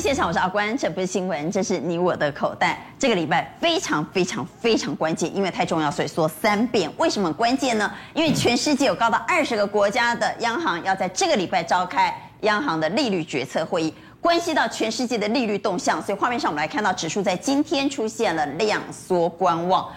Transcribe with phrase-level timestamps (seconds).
[0.00, 2.80] 现场，我是阿关，这不是新闻，这是你我的口袋。
[2.98, 6.90] 这个礼拜非常非常非常关键，因为太重要，所以说三遍。
[6.96, 7.92] 为什么关键呢？
[8.14, 16.02] 因为全世界有高达二十个国家的央行要在这个礼拜召开央行的利率决策会议，关系到全世界的利率动向。
[16.02, 19.88] 所以画面上我们来看到，指数在今天出现了量缩观望。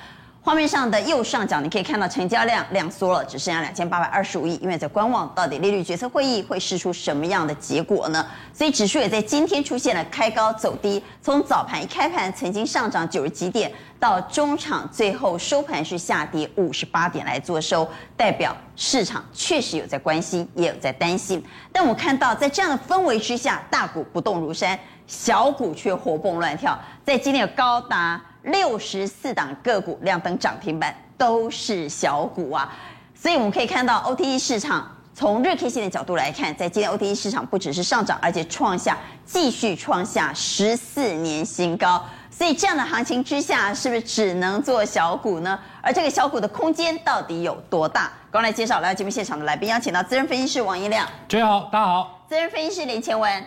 [0.46, 4.54] 画面上的右上角，你可以看到成交量量缩了，只剩下两千八百二十五亿。
[4.62, 8.24] 因为在观望到底利率决策会议会试出什么样的结果呢？
[8.54, 21.44] 所以指数也在今天出现了开高走低，从早盘一开盘曾经上涨九十几点，到中场最后收盘是下跌五十八点来做收，代表市场确实有在关心，也有在担心。
[21.72, 24.78] 但我看到在这样的氛围之下，大股不动如山，
[25.08, 28.22] 小股却活蹦乱跳，在今天有高达。
[28.46, 32.74] 六十四档个股亮灯涨停板，都是小股啊，
[33.14, 42.04] 所以我们可以看到 OTC 市场从日 K 线的角度来看，在今天 OTC 市场不只是上涨，而且创下继续创下十四年新高。
[42.30, 45.58] 所以这样的行情之下，是不是只能做小股呢？
[45.82, 48.12] 而这个小股的空间到底有多大？
[48.30, 53.46] 刚来介绍来到节目现场的来宾，邀请到资深分析师王一亮，大家好，大家好，资深分析师林干文，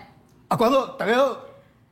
[0.48, 1.47] 啊，观众大家好。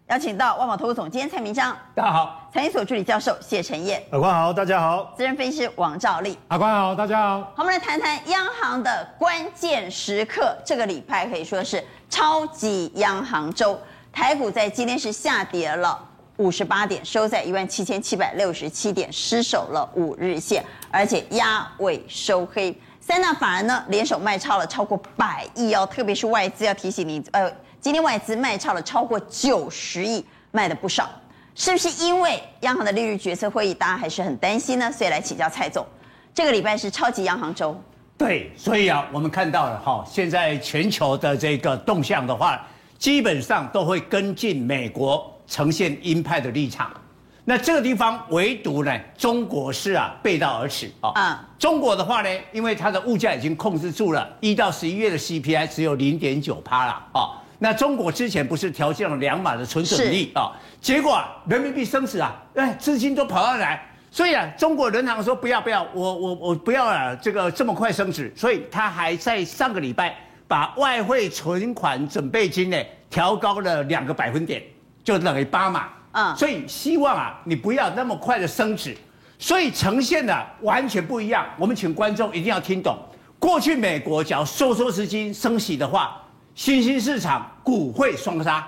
[0.09, 7.41] 邀请到万宝投资总监蔡明章，大家好；财经所助理教授谢晨彦，阿官好，大家好；资深分析师王兆立，阿官好，大家好。
[7.41, 10.57] 好，我们来谈谈央行的关键时刻。
[10.65, 13.77] 这个礼拜可以说是超级央行周，
[14.13, 16.01] 台股在今天是下跌了
[16.37, 22.73] 五十八点，收在一万七千七百六十七点，失守了五日线，而且压尾收黑。
[23.01, 27.51] 三大法人呢联手卖超了超过百亿哦，特别是外资要提醒你，呃。
[27.87, 31.09] 今天外资卖超了超过九十亿，卖的不少，
[31.55, 34.91] 是不是因为央行的利率决策会议，大家还是很担心呢？
[34.91, 35.87] 所以来请教蔡总，
[36.35, 37.81] 这个礼拜是超级央行周，
[38.19, 42.61] 对，所以啊，我们看到了哈，现在全球的这个动向的话，
[42.99, 46.91] 基本上都会跟进美国呈现鹰派的立场，
[47.45, 51.13] 那这个地方唯独呢，中国是啊背道而驰啊。
[51.15, 57.43] 嗯，中国的话呢，因为它的物价已经控制住了，一到十一月的 CPI 只有零点九趴了啊。
[57.59, 60.53] 那中国之前不是调降了两码的存准率啊？
[60.81, 70.15] 结果啊，人民币升值啊，哎，资金都跑上来，所以啊，中国人行说不要不要，我我我不要啊，这个这么快升值，所以他还在上个礼拜
[70.47, 72.77] 把外汇存款准备金呢
[73.09, 74.63] 调高了两个百分点，
[75.03, 76.35] 就等于八码啊。
[76.35, 78.95] 所以希望啊，你不要那么快的升值，
[79.39, 81.47] 所以呈现的完全不一样。
[81.59, 82.95] 我们请观众一定要听懂，
[83.39, 86.23] 过去美国只要收缩资金升息的话。
[86.57, 88.67] 新兴市场股汇双杀，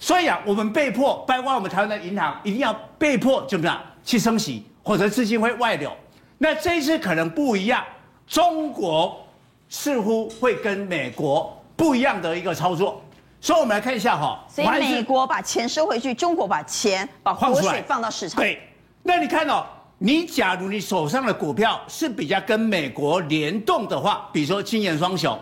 [0.00, 5.92] 所以啊，我们被迫，包括我们台湾的银行，一定要被迫怎么样去升息，或者资金会外流。
[6.38, 7.84] 那这一次可能不一样，
[8.26, 9.14] 中国
[9.68, 12.98] 似乎会跟美国不一样的一个操作。
[13.42, 14.42] 所以，我们来看一下哈。
[14.48, 18.40] 所以，美国把钱收回去，中国把钱把活水放到市场。
[18.40, 18.58] 对。
[19.02, 19.66] 那你看哦，
[19.98, 25.38] 你假如你手上的股票是比较跟美国联动的话，比如说金元双雄。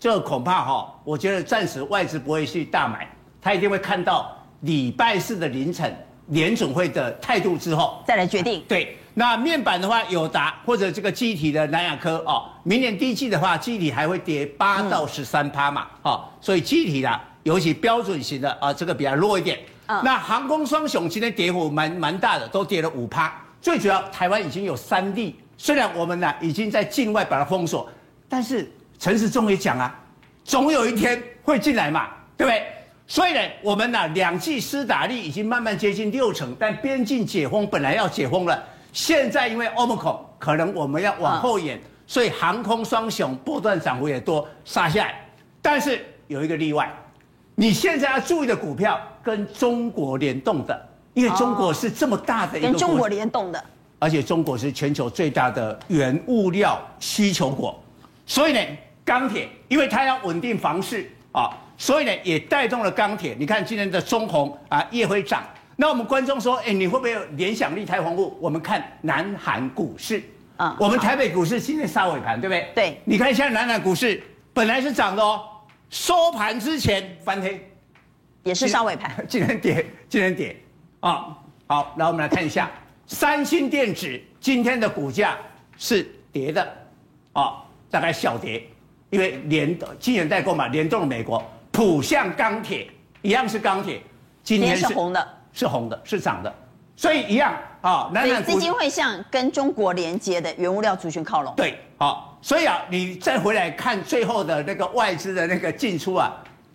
[0.00, 3.10] 这恐怕哈，我觉得暂时外资不会去大买，
[3.42, 5.92] 他一定会看到礼拜四的凌晨
[6.28, 8.62] 联准会的态度之后再来决定。
[8.68, 19.58] 对，那面板的话，友达或者这个记忆体的南亚科哦，明年第一季的话，记忆体还会跌八到十三趴嘛，哦，所以记忆体啦，尤其标准型的啊，这个比较弱一点。
[20.04, 23.34] 那航空双雄今天跌幅蛮蛮大的，都跌了五趴。
[23.60, 27.90] 最主要，台湾已经有三例，虽然我们呢已经在境外把它封锁，
[28.28, 28.70] 但是。
[28.98, 29.94] 陈时中也讲啊，
[30.44, 32.66] 总有一天会进来嘛，对不对？
[33.06, 45.24] 所以呢，我们呢两剂施打率已经慢慢接近六成，但边境解封本来要解封了，现在因为 Omicron 可能我们要往后延，所以航空双雄波段涨幅也多杀下来。
[45.62, 46.92] 但是有一个例外，
[47.54, 53.64] 你现在要注意的股票跟中国联动的，因为中国是这么大的一个国，跟中国联动的，
[54.00, 57.80] 而且中国是全球最大的原物料需求国，
[58.26, 58.60] 所以呢。
[59.08, 63.34] 钢铁，因为它要稳定房市啊，所以呢也带动了钢铁。
[63.38, 65.42] 你看今天的中红啊，也会涨。
[65.76, 68.36] 那我们观众说，哎，你会不会有联想、力太丰富？
[68.38, 70.22] 我们看南韩股市
[70.58, 72.68] 啊，我们台北股市今天杀尾盘，对不对？
[72.74, 73.00] 对。
[73.06, 74.22] 你看现在南韩股市
[74.52, 75.42] 本来是涨的哦，
[75.88, 77.66] 收盘之前翻黑，
[78.42, 80.54] 也是杀尾盘，今天跌，今天跌
[81.00, 81.34] 啊。
[81.66, 82.70] 好，那我们来看一下
[83.06, 85.38] 三星电子今天的股价
[85.78, 86.76] 是跌的
[87.32, 88.68] 啊，大概小跌。
[89.10, 92.86] 因为联晶圆代工嘛，联动了美国，浦项钢铁
[93.22, 94.02] 一样是钢铁，
[94.42, 96.54] 今天是红的，是红的，是涨的，
[96.94, 98.10] 所以一样啊。
[98.14, 101.54] 所以资金会向跟中国连接的原物料族群靠拢。
[101.56, 106.32] 对，好，所以啊，你再回来看最后的那个外资的那个进出啊，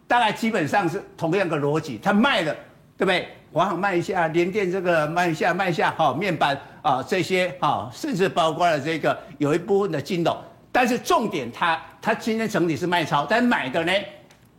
[0.08, 2.54] 大概基本上是同样的逻辑，它卖的，
[2.98, 3.28] 对不对？
[3.52, 10.36] 华航卖一下，联电这个卖一下，卖一下，好，面板啊这些啊，甚至包括了这个有一部分的金融，
[10.72, 13.94] 但是重点它它今天整体是卖超，但买的呢，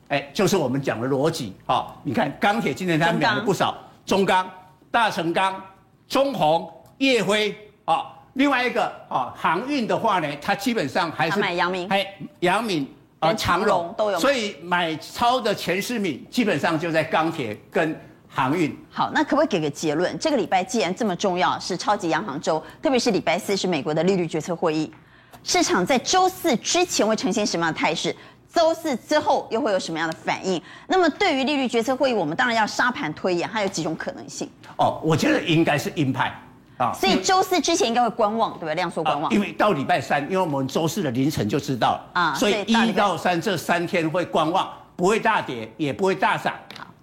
[0.08, 3.76] 哎，就是我们讲的逻辑，好，你看钢铁今天它买了不少，
[4.06, 4.50] 中钢、
[4.91, 5.62] 大成钢、
[6.08, 7.55] 中鸿、烨辉。
[7.85, 12.88] 啊，另外一个啊航运的话呢，它基本上还是买阳明，哎，阳明
[13.19, 17.94] 啊长荣都有，所以买超的前十名基本上就在钢铁跟。
[18.37, 18.76] 航运。
[18.91, 20.19] 好，那可不可以给个结论？
[20.19, 24.93] 这个礼拜既然这么重要，是超级央行周，特别是礼拜四是美国的利率决策会议，
[25.44, 28.14] 市场在周四之前会呈现什么样的态势？
[28.52, 30.61] 周四之后又会有什么样的反应？
[30.87, 34.49] 那么对于利率决策会议，我们当然要沙盘推演，它有几种可能性。
[34.79, 36.32] 哦，我觉得应该是鹰派
[36.79, 38.75] 啊，所以周四之前应该会观望，对不对？
[38.75, 46.55] 量缩观望，因为到礼拜三，因为我们周四的凌晨就知道了啊，所以一到三这三天会观望，不会大跌，也不会大涨。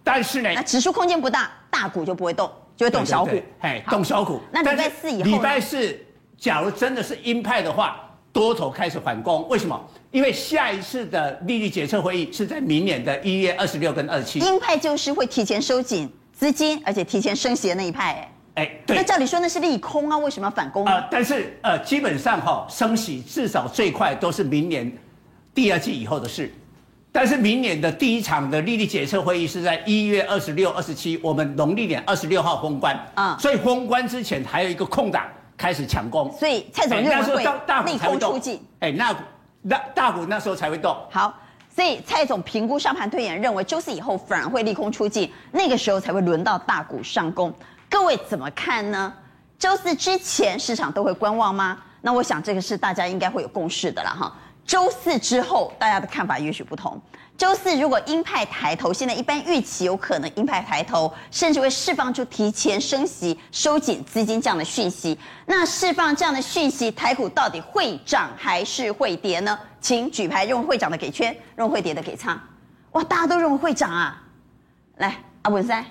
[0.04, 4.42] 但是呢，那指数空间不大，大股就不会动，就会动小股，哎，动小股。
[4.52, 5.96] 那礼拜四以后，礼拜四
[6.38, 7.98] 假如真的是鹰派的话，
[8.34, 9.48] 多头开始反攻。
[9.50, 9.80] 为什么？
[10.12, 14.40] 因为下一次的利率决策会议是在明年的一月二十六跟二十七。
[14.40, 18.98] 鹰派就是会提前收紧资金，而且提前升息的那一派，哎，哎，对。
[18.98, 20.94] 那照理说那是利空啊，为什么要反攻啊？
[20.94, 24.92] 呃，但是呃，基本上哈，升息至少最快都是明年
[25.54, 26.52] 第二季以后的事。
[27.14, 35.26] 但是明年的第一场的利率决策会议是在一月二十六、二十七，我们农历年二十六号封关啊，所以封关之前还有一个空档，
[35.58, 36.32] 开始抢攻。
[36.32, 37.44] 所以蔡总认为会
[37.86, 39.16] 利空出尽，哎，那
[39.62, 40.96] 那大股那时候才会动。
[41.10, 41.34] 好，
[41.76, 47.54] 所以蔡总评估上盘推演认为周四以后反而会利空出尽，那个时候才会轮到大股上攻。
[47.90, 49.14] 各位怎么看呢？
[49.60, 51.78] 周四之前市场都会观望吗？
[52.02, 54.36] 那我想这个是大家应该会有共识的了哈。
[54.66, 57.00] 周四之后，大家的看法也许不同。
[57.42, 65.18] 周四如果鹰派抬头，现在一般预期有可能鹰派抬头，甚至会释放出提前升息、收紧资金这样的讯息。
[65.48, 69.58] 那释放这样的讯息，台股到底会涨还是会跌呢？
[69.80, 72.40] 请举牌，认为会涨的给圈，认为会跌的给仓。
[72.92, 74.22] 哇，大家都认为会涨啊！
[74.98, 75.84] 来，阿文山，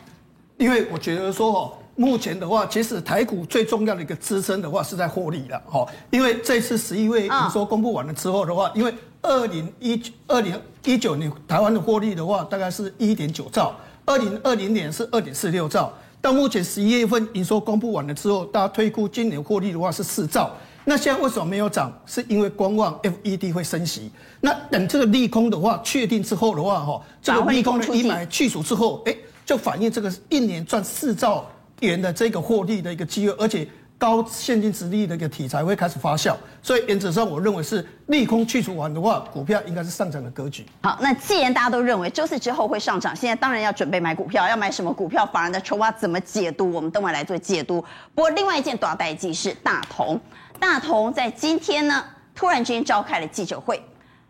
[0.57, 1.73] 因为我觉得说哦。
[1.97, 13.75] 目前的话，其实台股最重要的一个支撑的话是在获利了，哈，因为这次十一月营收公布完了之后的话，因为二零一九二零一九年台湾的获利的话，大概是一点九兆，
[14.05, 20.51] 二零二零年是二点四六兆，到目前十一月份营收公布完了之后，大家推估今年获利的话是四兆，
[20.85, 21.93] 那现在为什么没有涨？
[22.07, 31.47] 是因为观望 FED 会升息，那等这个利空的话确定之后的话，哈，这个利空的阴霾去除之后，哎，就反映这个一年赚四兆。
[31.81, 33.67] 元的这个获利的一个机会，而且
[34.01, 40.65] 高现金值利率的一个题材会开始发酵，所以原则上我认为是利空去除完的话，股票应该是上涨的格局。
[40.83, 45.27] 好，那既然大家都认为周四之后会上涨，现在当然要准备买股票，要买什么股票？
[45.27, 46.73] 法人的筹码怎么解读？
[46.73, 47.85] 我们等会来做解读。
[48.15, 50.19] 不过另外一件大代志是大同，
[50.59, 52.03] 大同在今天呢
[52.35, 53.85] 突然之间召开了记者会，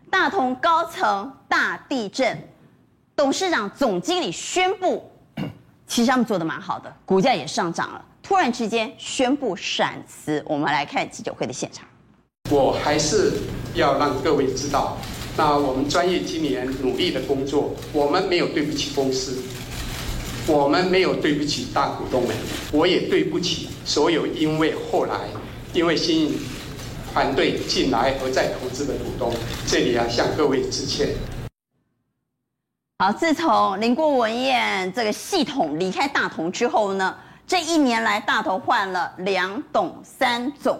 [0.09, 2.37] 大同高层大地震，
[3.15, 5.09] 董事长、总经理宣布。
[5.87, 8.05] 其实他们做的蛮好的，股价也上涨了。
[8.31, 11.85] 突然之间宣布闪辞，我们来看记者会的现场。
[12.49, 13.33] 我还是
[13.75, 14.95] 要让各位知道，
[15.35, 19.43] 那我们专业今年努力的工作，我们没有对不起公司，
[20.47, 22.33] 我们没有对不起大股东们，
[22.71, 25.19] 我也对不起所有因为后来
[25.73, 26.39] 因为新颖
[27.11, 29.33] 团队进来而再投资的股东，
[29.67, 31.09] 这里要向各位致歉。
[32.99, 37.13] 好，自从林郭文彦这个系统离开大同之后呢，
[37.47, 40.79] 这一年来大同换了两董三总，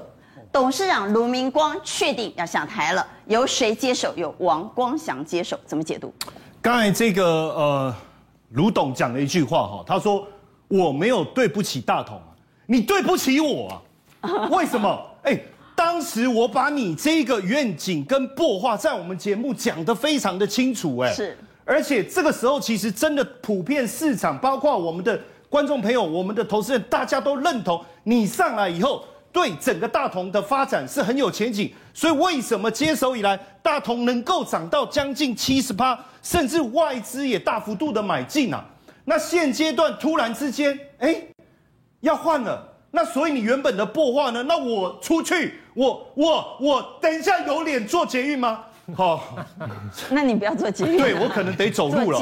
[0.51, 4.13] 董事长卢明光确定要下台了，由谁接手？
[4.15, 6.13] 由王光祥接手，怎么解读？
[6.62, 7.96] 刚才这个呃
[8.51, 10.25] 卢董讲了一句话哈，他说
[10.68, 12.22] 我没有对不起大同，
[12.68, 13.82] 你对不起我
[14.22, 14.48] 啊？
[14.50, 15.01] 为什么？
[15.24, 15.38] 哎，
[15.75, 21.38] 当时我把你这个愿景跟破话在我们节目讲得非常的清楚，哎，是。
[21.63, 25.20] 而且这个时候，其实真的普遍市场，包括我们的
[25.51, 29.03] 观众朋友、我们的投资人，大家都认同你上来以后，
[29.34, 31.70] 对整个大同的发展是很有前景。
[31.93, 38.63] 所以为什么接手以来，大同能够涨到将近七十趴，甚至外资也大幅度的买进啊？
[39.03, 41.22] 那现阶段突然之间，哎，
[42.00, 44.41] 要换了，那所以你原本的擘画呢？
[44.43, 48.63] 那我出去，我我我等一下有脸做捷运吗？
[48.95, 49.35] 好，
[50.09, 52.19] 那你不要做捷运，对我可能得走路了。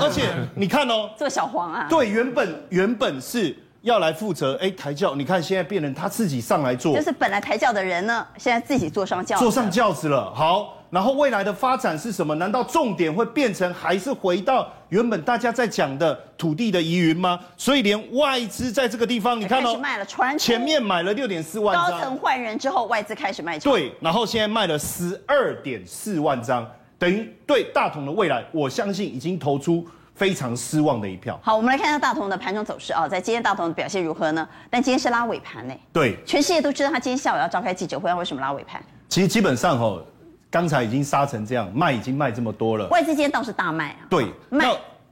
[0.00, 1.86] 而且你看哦，做小黄啊。
[1.88, 6.94] 对，原本原本是要来负责哎抬轿，你看现在变成他自己上来坐。
[6.94, 10.32] 就是本来抬轿的人呢，现在自己坐上轿，坐上轿子了。
[10.34, 12.34] 好，然后未来的发展是什么？
[12.34, 17.40] 难道重点会变成还是回到原本大家在讲的土地的疑云吗？
[17.56, 23.58] 所以连外资在这个地方，你看到、哦、卖了传前面买了六点四万张，高层换人之后，外资开始卖。
[23.58, 29.86] 对，然后现在卖了十二点四万张，等于对大同的未来，我相信已经投出。
[30.14, 31.40] 非常失望的一票。
[31.42, 34.46] 好，我们来看一下大同的盘中走势啊，在今天大同的表现如何呢？
[34.68, 35.74] 但今天是拉尾盘呢。
[35.90, 38.80] 对，全世界都知道他今天下午要召开记者会，为什么拉尾盘？
[39.08, 40.04] 其实基本上哦，
[40.52, 42.86] 刚才已经杀成这样，卖已经卖这么多了。
[42.88, 44.04] 外资今天倒是大卖啊。
[44.10, 44.68] 对，卖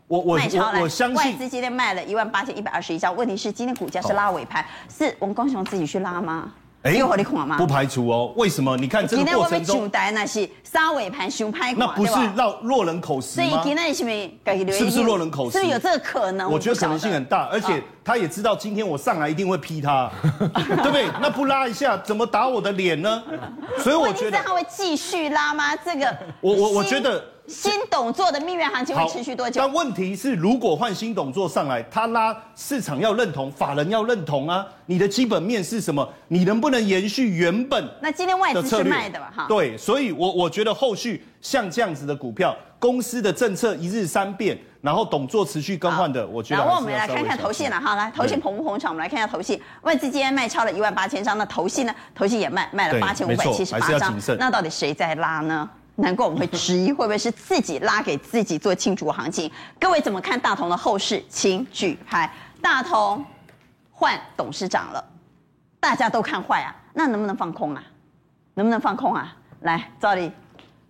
[0.07, 0.35] 我我我
[0.83, 3.11] 我相信外资今天卖了一万八千一百二十一家。
[3.11, 4.63] 问题是今天股价是拉尾盘，
[4.95, 6.53] 是王光雄自己去拉吗？
[6.83, 6.99] 哎，
[7.59, 8.33] 不排除哦。
[8.37, 8.77] 为什么？
[8.77, 13.47] 你看这个过程中，那是杀尾盘熊拍，那不是落落人口实吗？
[13.47, 15.59] 所以今天是不是是不是落人口实？
[15.59, 16.51] 是不是有这个可能？
[16.51, 21.07] 我觉得可能性很大，而且他也知道今天我上来一定会劈他， 对不对？
[21.21, 23.23] 那不拉一下，怎么打我的脸呢？
[23.79, 25.77] 所以我觉得他会继续拉吗？
[25.77, 27.23] 这个我我我觉得。
[27.47, 29.61] 新董座的蜜月行情会持续多久？
[29.61, 34.65] 但问题是，如果换新董座上来，他拉市场要认同，法人要认同啊。
[34.87, 36.09] 你的基本面是什么？
[36.29, 37.85] 你能不能延续原本？
[38.01, 39.33] 那今天外资是卖的吧？
[39.35, 39.47] 哈。
[39.49, 46.61] 对，所以我我觉得后续像这样子的股票，公司的政策一日三变，然后董做持续更换的，我觉得。
[46.63, 48.93] 然后我们来看看投信了哈，来投信捧不捧场？
[48.93, 51.95] 我们来看一下投信，外资今天卖超了一万八千张，那投信呢？
[52.15, 55.69] 投信也卖卖了八千五百七十八张，那到底谁在拉呢？
[55.97, 59.51] 难怪我们会质疑，会不会是自己拉给自己做庆祝行情？
[59.79, 61.23] 各位怎么看大同的后市？
[61.29, 62.33] 请举牌。
[62.63, 63.23] 大同
[63.91, 65.05] 换董事长了，
[65.79, 67.83] 大家都看坏啊，那能不能放空啊？
[68.55, 69.37] 能不能放空啊？
[69.61, 70.33] 来，赵力。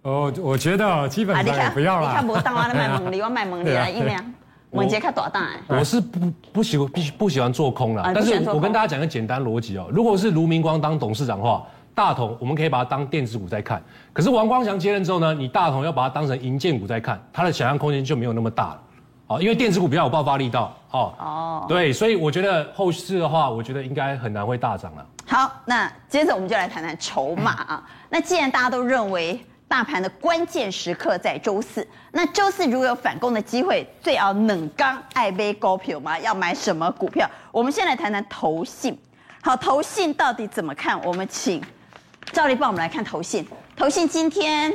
[0.03, 2.09] 哦，我觉得基本上也不要了。
[2.09, 4.25] 你看我当我的卖萌力，我卖萌力来一两，
[4.71, 5.79] 猛杰看多大胆。
[5.79, 11.65] 我是不不喜欢必须不喜欢做空了，但是我跟大家讲个简单逻辑哦，如果是卢明光当董事长的话。
[11.93, 13.83] 大同，我们可以把它当电子股在看。
[14.13, 18.81] 可是王光祥接任之后呢，你大同要把它当成银建股在看，它的想象空间就没有那么大了。
[19.27, 20.75] 哦，因为电子股比较有爆发力道。
[20.93, 25.07] 哦哦，对，所以我觉得后市的话，我觉得应该很难会大涨了。
[25.27, 27.83] 好，那接着我们就来谈谈筹码啊。
[28.09, 29.39] 那既然大家都认为
[29.71, 36.19] 大盘的关键时刻在周四，那周四如果有反攻的机会，最要冷刚爱买股票吗？
[36.19, 37.31] 要买什么股票？
[37.53, 38.99] 我们先来谈谈投信。
[39.41, 41.01] 好，投信到底怎么看？
[41.05, 41.63] 我们请。
[42.33, 43.47] 赵丽帮我们来看投信，
[43.77, 44.75] 投信今天，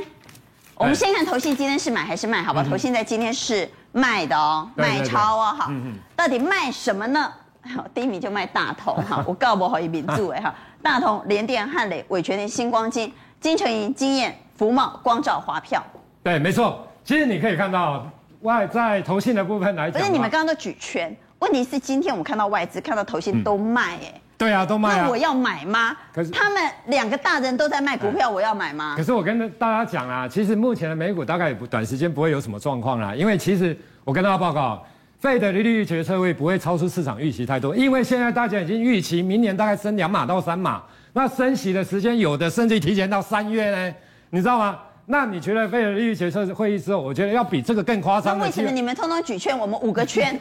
[0.75, 2.41] 我们先看投信今天是买还是卖？
[2.41, 5.69] 好吧，投信在今天是卖的哦，卖超哦，好，
[6.15, 7.33] 到底卖什么呢？
[7.75, 13.11] 好，第一名就卖大同哈，我告不好一名注哎哈，大同、联电、汉磊、伟诠电、新光金、
[13.45, 15.79] 金城银、金燕、福茂、光照、华票。
[16.23, 18.11] 对，没错，其实你可以看到
[18.41, 24.19] 外在投信的部分来讲，不是你们刚刚都举圈，问题是今天我们看到外资看到投信都卖哎。
[24.35, 25.03] 对啊，都卖啊。
[25.03, 25.95] 那我要买吗？
[26.11, 28.95] 可是他们两个大人都在卖股票，我要买吗？
[28.97, 34.83] 可是我跟大家讲啊，其实目前的美股大概也不短时间不会有什么状况啦，因为其实我跟大家报告
[35.21, 40.81] ，Fed 的利率决策会不会超出市场预期太多，因为现在大家已经预期明年大概升两码到三码，
[41.17, 43.95] 那升息的时间有的甚至提前到三月呢，
[44.31, 44.77] 你知道吗？
[45.05, 48.37] 那你觉得 Fed 的利率决策会议之后，我觉得要比这个更夸张。
[48.37, 50.37] 那为什么你们通通举圈，我们五个圈？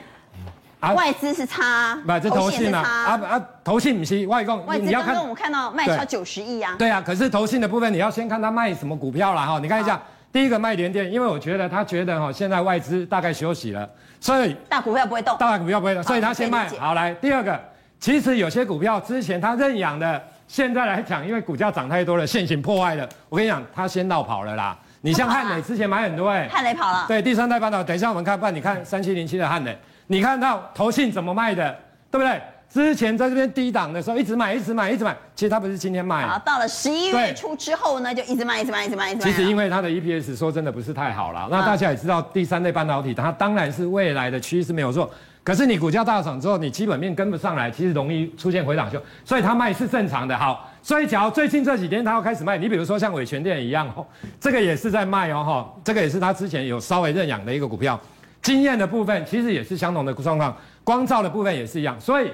[0.80, 3.48] 啊外资是差，买这投信啊啊啊！
[3.62, 6.74] 投信不是外供，外资刚刚我们看到卖超九十亿啊。
[6.76, 9.60] 对啊，可是投信的部分你要先看他卖什么股票啦哈。
[9.60, 10.02] 你看一下，
[10.32, 13.88] 第一个卖联电，因为我觉得他觉得哈现在外资大概休息了，
[14.18, 16.68] 所以大股票不会动，大股票不会动，所以他先卖。
[16.80, 17.60] 好来，第二个，
[18.00, 20.22] 其实有些股票之前他认养的，
[20.54, 23.08] 现在来讲，因为股价涨太多了，现行破坏了。
[23.28, 24.78] 我跟你讲，它先落跑了啦。
[25.00, 27.06] 你像汉磊之前买很多哎，汉磊跑了。
[27.08, 29.76] 对，第三代半导体，等一下我们看，不然你看三七零七的汉磊。
[30.06, 31.76] 你看到投信怎么卖的，
[32.08, 32.40] 对不对？
[32.72, 35.16] 之前在这边低档的时候，一直买，一直买，一直买。
[35.34, 36.24] 其实它不是今天卖。
[36.24, 39.32] 好，到了十一月初之后呢，就一直卖，一直卖，一直卖，一直卖。
[39.32, 41.48] 其实因为它的 EPS 说真的不是太好了。
[41.50, 45.10] 那大家也知道，第三类半导体它当然是未来的趋势没有错。
[45.44, 49.00] 可是你股价大涨之后，你基本面跟不上来，其实容易出现回档修。
[49.26, 50.36] 所以它卖是正常的。
[50.36, 53.86] 好，所以假如最近这几天它要开始卖，你比如说像伟泉电一样，
[54.40, 58.00] 这个也是在卖哦，哈，这个也是它之前有稍微认养的一个股票。
[58.40, 61.98] 经验的部分其实也是相同的状况，光照的部分也是一样。
[62.00, 62.30] 所以，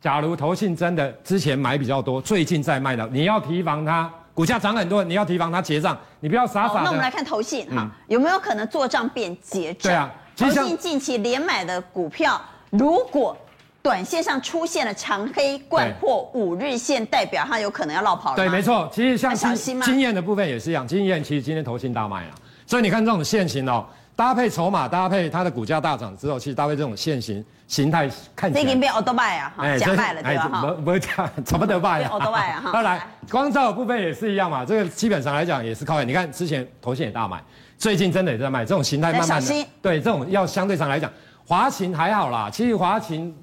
[0.00, 6.80] 假如投信真的之前买比较多，最近在卖的，你要提防它股价涨很多，你要提防它结账，你不要傻傻的。
[6.84, 9.90] 那我们来看投信哈，有没有可能做账变结账？
[9.90, 12.40] 对啊，投信近期连买的股票，
[12.70, 13.36] 如果
[13.80, 18.36] 短线上出现了长黑贯破五日线，代表它有可能要落跑了。
[18.36, 22.34] 对，没错，其实像经验的部分也是一样，经验其实今天投信大卖了，
[22.66, 23.86] 所以你看这种线型哦。
[24.16, 30.48] 搭配筹码，搭配它的股价大涨之后，其实搭配这种现形形态看起来，这已经变欧多拜啊，哈，假卖了对吧？
[30.48, 32.08] 哈，不不假，怎么得卖啊？
[32.10, 32.72] 欧多拜啊，哈。
[32.72, 37.42] 后来光照的部分也是一样嘛，这个基本上来讲也是靠，你看之前头线也大买，
[37.76, 41.12] 最近真的也在卖，这种形态慢慢的，对，这种要相对上来讲，
[41.46, 43.36] 华勤还好啦，其实华勤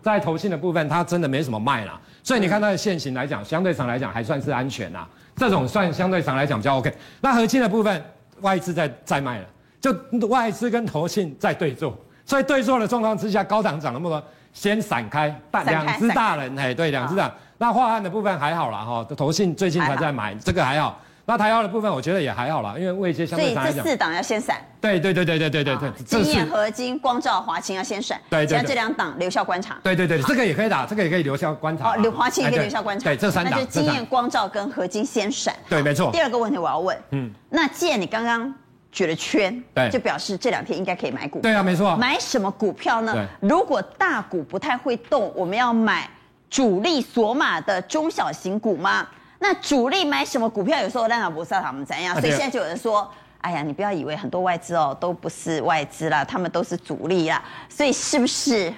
[0.00, 6.94] 在投信的部分它真的没什么卖啦，所以你看它的现形来讲，相对上来讲还算是安全啦，这种算相对上来讲比较 OK。
[7.20, 8.00] 那合金的部分
[8.42, 9.44] 外资在在卖了。
[9.80, 9.92] 就
[10.28, 11.96] 外资跟投信在对坐，
[12.26, 14.22] 所以对坐的状况之下，高档涨那么多，
[14.52, 17.32] 先闪开，大两只大人，哎，对，两只大。
[17.56, 20.98] 那化汉的部分还好啦，哈，投信最近才在买，这个还好。
[21.26, 23.72] 那台燿的部分，我觉得也还好啦，因为位阶相对上来讲。
[23.74, 24.56] 所以这四档要先闪。
[24.80, 25.92] 对对对对对对对对。
[26.04, 28.20] 晶焱、合金、光照、华清要先闪。
[28.28, 28.58] 对对。
[28.58, 29.78] 像这两档留校观察。
[29.82, 31.92] 对对对，这个也可以打，这个也可以留校观察。
[31.92, 33.04] 哦，留华清也可以留校观察。
[33.04, 33.52] 对，这三档。
[33.54, 35.54] 那就晶焱、光照跟合金先闪。
[35.68, 36.10] 对，没错。
[36.10, 38.52] 第二个问题我要问，嗯，那既然你刚刚。
[38.92, 41.40] 举了圈，对，就表示这两天应该可以买股。
[41.40, 41.96] 对啊，没错。
[41.96, 43.26] 买什么股票呢？
[43.40, 46.08] 如果大股不太会动，我们要买
[46.48, 49.06] 主力锁码的中小型股吗？
[49.38, 50.82] 那主力买什么股票？
[50.82, 58.72] 有时候让老不知道他们怎样，所以现在就有人说：“哎呀，你不要以为很多外资哦都不是外资啦，他们都是主力啦。”所以是不是？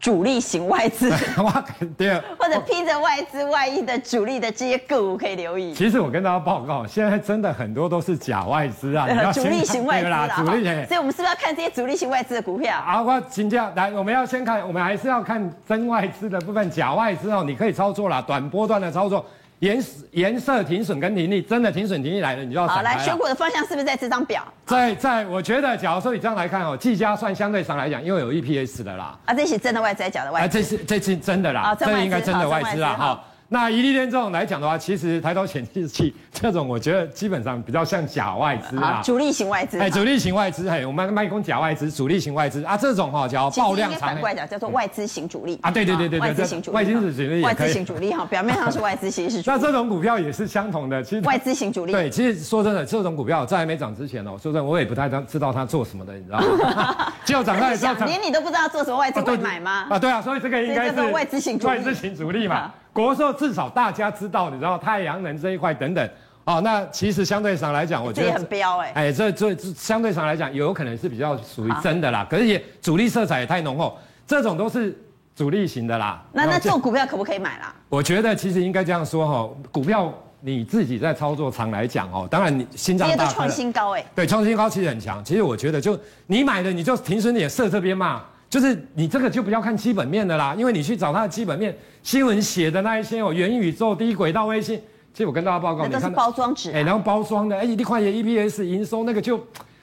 [0.00, 1.10] 主力型外资，
[1.98, 5.74] 对，或者披着外资外衣的主力的这些个股可以留意。
[5.74, 10.86] 其实我跟大家报告，现在真的很多都是假外资啊，主力型外资啦，主力型。
[10.86, 12.80] 所以我们是不是要看这些主力型外资的股票？
[12.80, 19.24] 好，我请教来，我们要先看，我们还是要看真外资的部分，假外资哦，你可以操作啦，短波段的操作。
[19.60, 24.42] 颜颜色停损跟停利，真的停损停利来了，你就要好来选股的方向是不是在这张表？
[24.64, 29.18] 在在，我觉得，假如说你这样来看哦，技嘉算相对上来讲，因为有 EPS 的啦。
[29.24, 30.46] 啊，这是真的外资还是假的外资？
[30.46, 33.24] 啊，这是这是真的啦，啊、这应该真的外资啦哈。
[33.50, 39.78] 那一利电这种来讲的话，其实抬头显示器这种，我觉得基本上比较像假外资啊，主力型外资。
[39.78, 44.00] 哎，主力型外资，嘿，我们卖空假外资，主力型外资啊，这种哈叫爆量长。
[44.00, 49.50] 反过来讲叫做外资型主力啊，对对对对对，外资型主力，外资型主力，外资型主力哈，表面上是外资，其实是。
[49.50, 51.92] 那这种股票也是相同的，其实外资型主力。
[51.92, 57.12] 对，其实说真的，这种股票在还没涨之前哦，说真的，我也不太知道它做什么的，你知道吗？
[57.24, 59.86] 只有涨了之后，连你都不知道做什么外资会买吗？
[59.88, 62.70] 啊，对啊，所以这个应该是外资型主力，外资型主力嘛。
[62.98, 66.10] 国寿至少大家知道，你知道太阳能这一块等等，
[66.44, 74.98] 哦，那其实相对上来讲，我觉得很标哎，哎，这这相对上来讲，有可能是比较属于真的啦，可是也主力色彩也太浓厚，这种都是
[75.36, 76.20] 主力型的啦。
[76.32, 77.72] 那那这种股票可不可以买啦？
[77.88, 85.24] 我觉得其实应该这样说哈，股票你自己在操作上来讲哦，当然你心脏大，都创新高哎，对，创新高其实很强。
[85.24, 88.24] 其实我觉得就你买的你就停损点设这边嘛。
[88.50, 94.80] 就是你这个就不要看基本面的啦，因为你去找它的基本面新闻写的那一些哦，元宇宙、低轨道卫星，
[95.12, 99.38] 其实我跟大家报告，那都是包装纸，哎，然后包装的，哎，一块钱 EPS 营收那个就，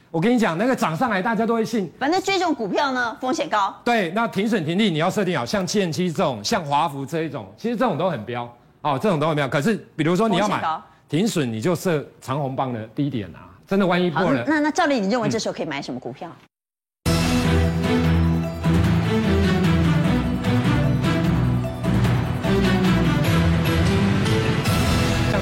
[0.09, 1.91] 我跟你讲，那个涨上来大家都会信。
[1.99, 3.71] 反正追这种股票呢，风险高。
[3.83, 8.51] 对，那停损停利你要设定好，像剑七这种，像华孚这一种，其实这种都很标
[8.81, 9.47] 哦，这种都很标。
[9.47, 10.63] 可是比如说你要买
[11.07, 14.43] 停损，你就设长红棒的低点啊，真的万一破了。
[14.47, 16.27] 那那赵丽，你认为这时候可以买什么股票？
[16.29, 16.47] 嗯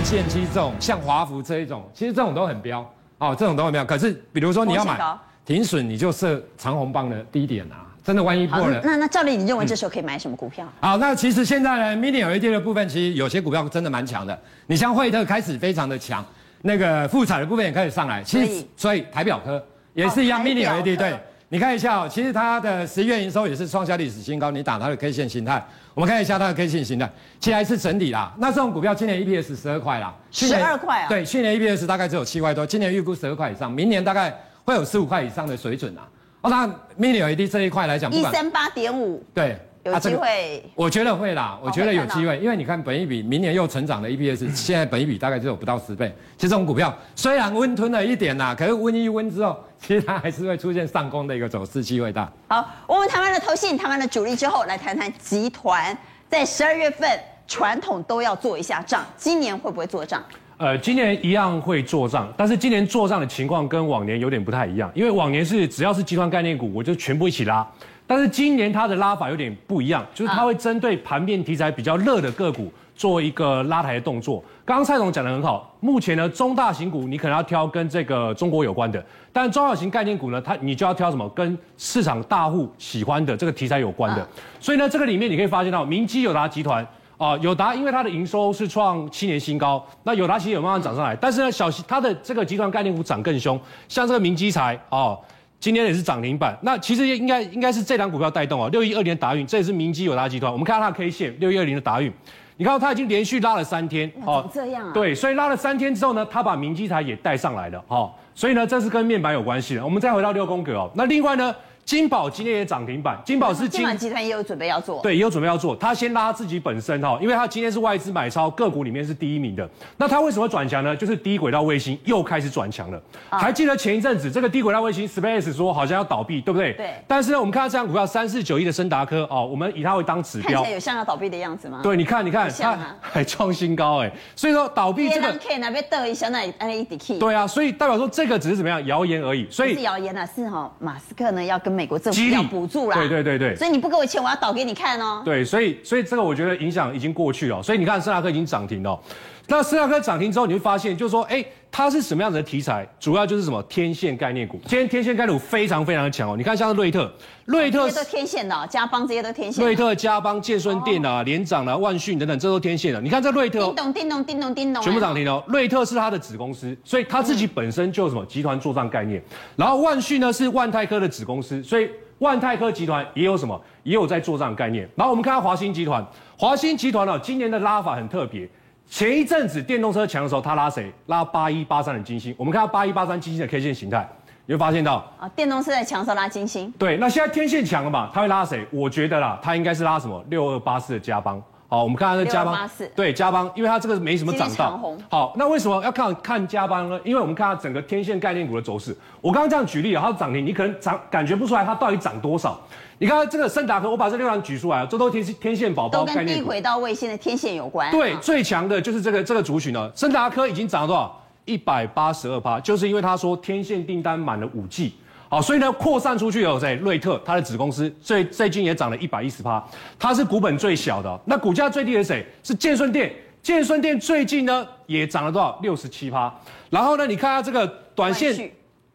[0.03, 2.87] 剑七这种，像华孚这一种，其实这种都很标
[3.17, 3.83] 哦，这种都很标。
[3.83, 4.99] 可是比如说你要买
[5.45, 8.79] 停损，你就设长红棒的低点啊，真的万一破了。
[8.83, 10.67] 那那赵丽，你认为这时候可以买什么股票？
[10.81, 14.37] 好，那其实现在呢，Mini LED 的部分，其实有些股票真的蛮强的。
[14.67, 16.23] 你像惠特开始非常的强，
[16.61, 18.21] 那个富彩的部分也开始上来。
[18.21, 19.63] 其实所以台表科
[19.93, 21.17] 也是一样，Mini LED 对。
[21.49, 24.49] 你看一下哦，其实它的十一月营收也是创下历史新高。
[24.49, 25.63] 你打它的 K 线形态，
[25.93, 28.34] 我们看一下它的 K 线形态，其实还是整理啦。
[28.39, 31.08] 那这种股票今年 EPS 十二块啦，十二块啊？
[31.08, 36.01] 对，去年 EPS 大概只有七块多，今年预估十二块以上，明年大概会有十五块以上的水准啊。
[36.41, 36.67] 哦，那
[36.99, 39.58] Mini LED 这一块来讲，一三八点五，对。
[39.83, 46.07] 有机会、我觉得会啦，我觉得有机会，因为你看本一比明年又成长的 EPS， 现在本一比大概只有不到十倍。
[46.37, 52.31] 其实这种股票虽然温吞了一点啦，可是温一温之后，其实它还是会出现上攻的一个走势，机会大。
[52.47, 55.97] 好，我们谈完了投信，谈完了主力之后，来谈谈集团
[56.29, 60.23] 在十二月份传统都要做一下账，今年会不会做账？
[60.55, 67.67] 呃，今年一样会做账，但是今年做账的情况跟往年有点不太一样，因为往年是只要是集团概念股，我就全部一起拉。
[68.05, 74.43] 但是今年它的拉法有点不一样，就是它会针对盘面题材比较热的个股做一个拉抬的动作。
[74.65, 84.27] 刚刚蔡总讲的很好，目前呢中大型股你可能要挑跟这个中国有关的，但中小型概念股呢，它你就要挑什么跟市场大户喜欢的这个题材有关的。
[84.59, 86.85] 所以呢，这个里面你可以发现到，明基友达集团
[87.17, 95.17] 啊，友达因为它的营收是创七年新高，那友达其实有慢慢涨上来，但是呢小它的这个集团概念股涨更凶，像这个明基材啊。
[95.63, 96.58] 今天也是涨停板。
[96.62, 100.52] 那其实应该应该是这档股票带动哦，六一二零的达运，这也是明基友达集团。
[100.52, 102.12] 我们看到它的 K 线，六一二零的达运，
[102.58, 104.91] 你看到它已经连续拉了三天，哦，这样啊？
[104.93, 109.86] 对，所以拉了三天之后呢，它把明基台也带上来了，哦，所以呢，这是跟面板有关系的。
[109.86, 111.56] 我们再回到六宫格哦，那另外呢？
[111.85, 115.75] 金宝今天也涨停板，金宝是金宝集团也有准备要做，对，也有准备要做。
[115.75, 119.69] 他先拉自己本身哈，因为他今天是外资买超个股里面是第一名的。
[119.97, 120.95] 那他为什么转强呢？
[120.95, 123.01] 就是低轨道卫星又开始转强了。
[123.29, 126.73] 啊、还记得前一阵子这个低轨道卫星 Space 说好像要倒闭，对不对？
[126.73, 126.89] 对。
[127.07, 131.81] 但是呢，我们看到这张股票三四九一的森达科哦，我们以它为当指标，看起来有像要倒闭的样子吗？
[131.83, 135.33] 对，你看，你看，它还创新高哎，所以说倒闭这个。
[135.33, 139.45] 可以那边等一下，那那一点对啊，所以代表说这个只是怎么样谣言而已。
[139.49, 142.43] 所以是谣言啊，是哈，马斯克呢要跟美国政府要。
[142.43, 145.23] 补助啦，对对对对，所以你不给我钱，我要倒给你看哦。
[145.25, 148.99] 对，所以所以这个我觉得影响已经过去了，所以你看斯达克已经涨停了。
[149.47, 152.88] 那斯达科涨停之后，你会发现就是说，哎，它是什么样子的题材？
[152.99, 154.58] 主要就是什么天线概念股。
[154.65, 156.36] 今天天线概念股非常非常的强哦。
[156.38, 157.12] 你看像是瑞特，
[157.45, 159.63] 瑞特这些都天线的，嘉邦这些都天线。
[159.63, 163.01] 瑞特、嘉邦、建顺电啊、联涨啊、万讯等等，这都天线的。
[163.01, 165.43] 你看这瑞特，叮咚叮咚叮咚叮咚，全部涨停哦。
[165.47, 169.21] 瑞特是它的子公司，所以它自己本身就有什么集团作战概念。
[169.58, 171.89] 然后万讯呢是万泰科的子公司，所以。
[172.19, 173.60] 万泰科集团也有什么？
[173.82, 174.88] 也有在做这样概念。
[174.95, 176.06] 然后我们看到华新集团，
[176.38, 178.47] 华新集团呢，今年的拉法很特别。
[178.95, 180.93] 前一阵子电动车强的时候，它拉谁？
[181.08, 182.32] 拉八一八三的金星。
[182.38, 184.08] 我们看到八一八三金星的 K 线形态，
[184.45, 186.71] 你会发现到啊，电动车在强的时候拉金星。
[186.77, 188.67] 对，那现在天线强了嘛，它会拉谁？
[188.69, 190.23] 我觉得啦，它应该是拉什么？
[190.29, 191.41] 六二八四的加邦。
[191.73, 194.79] 好，我们看看这加邦，对加邦，因为它这个没什么涨到。
[195.09, 196.99] 好，那为什么要看看加邦呢？
[197.03, 198.95] 因为我们看它整个天线概念股的走势。
[199.21, 202.62] 我刚刚这样举例啊，它涨停，你可能涨感觉不出来它到底涨多少。
[202.99, 207.89] 你看这个森达科，我把这六档举出来啊，这都天天线宝宝概念股，都跟低轨道卫星的天线有关。
[207.89, 209.91] 对，最强的就是这个这个族群了。
[209.95, 211.19] 森达科已经涨了多少？
[211.45, 214.93] 一百八十二趴，就是因为他说天线订单满了五 G。
[215.33, 216.75] 好，所以呢，扩散出去有谁？
[216.75, 219.63] 瑞特，它的子公司最最近也涨了一百一十趴，
[219.97, 221.19] 它是股本最小的。
[221.25, 222.27] 那股价最低的是谁？
[222.43, 225.57] 是建顺店，建顺店最近呢也涨了多少？
[225.63, 226.31] 六十七趴。
[226.69, 227.65] 然后呢，你看下这个
[227.95, 228.51] 短线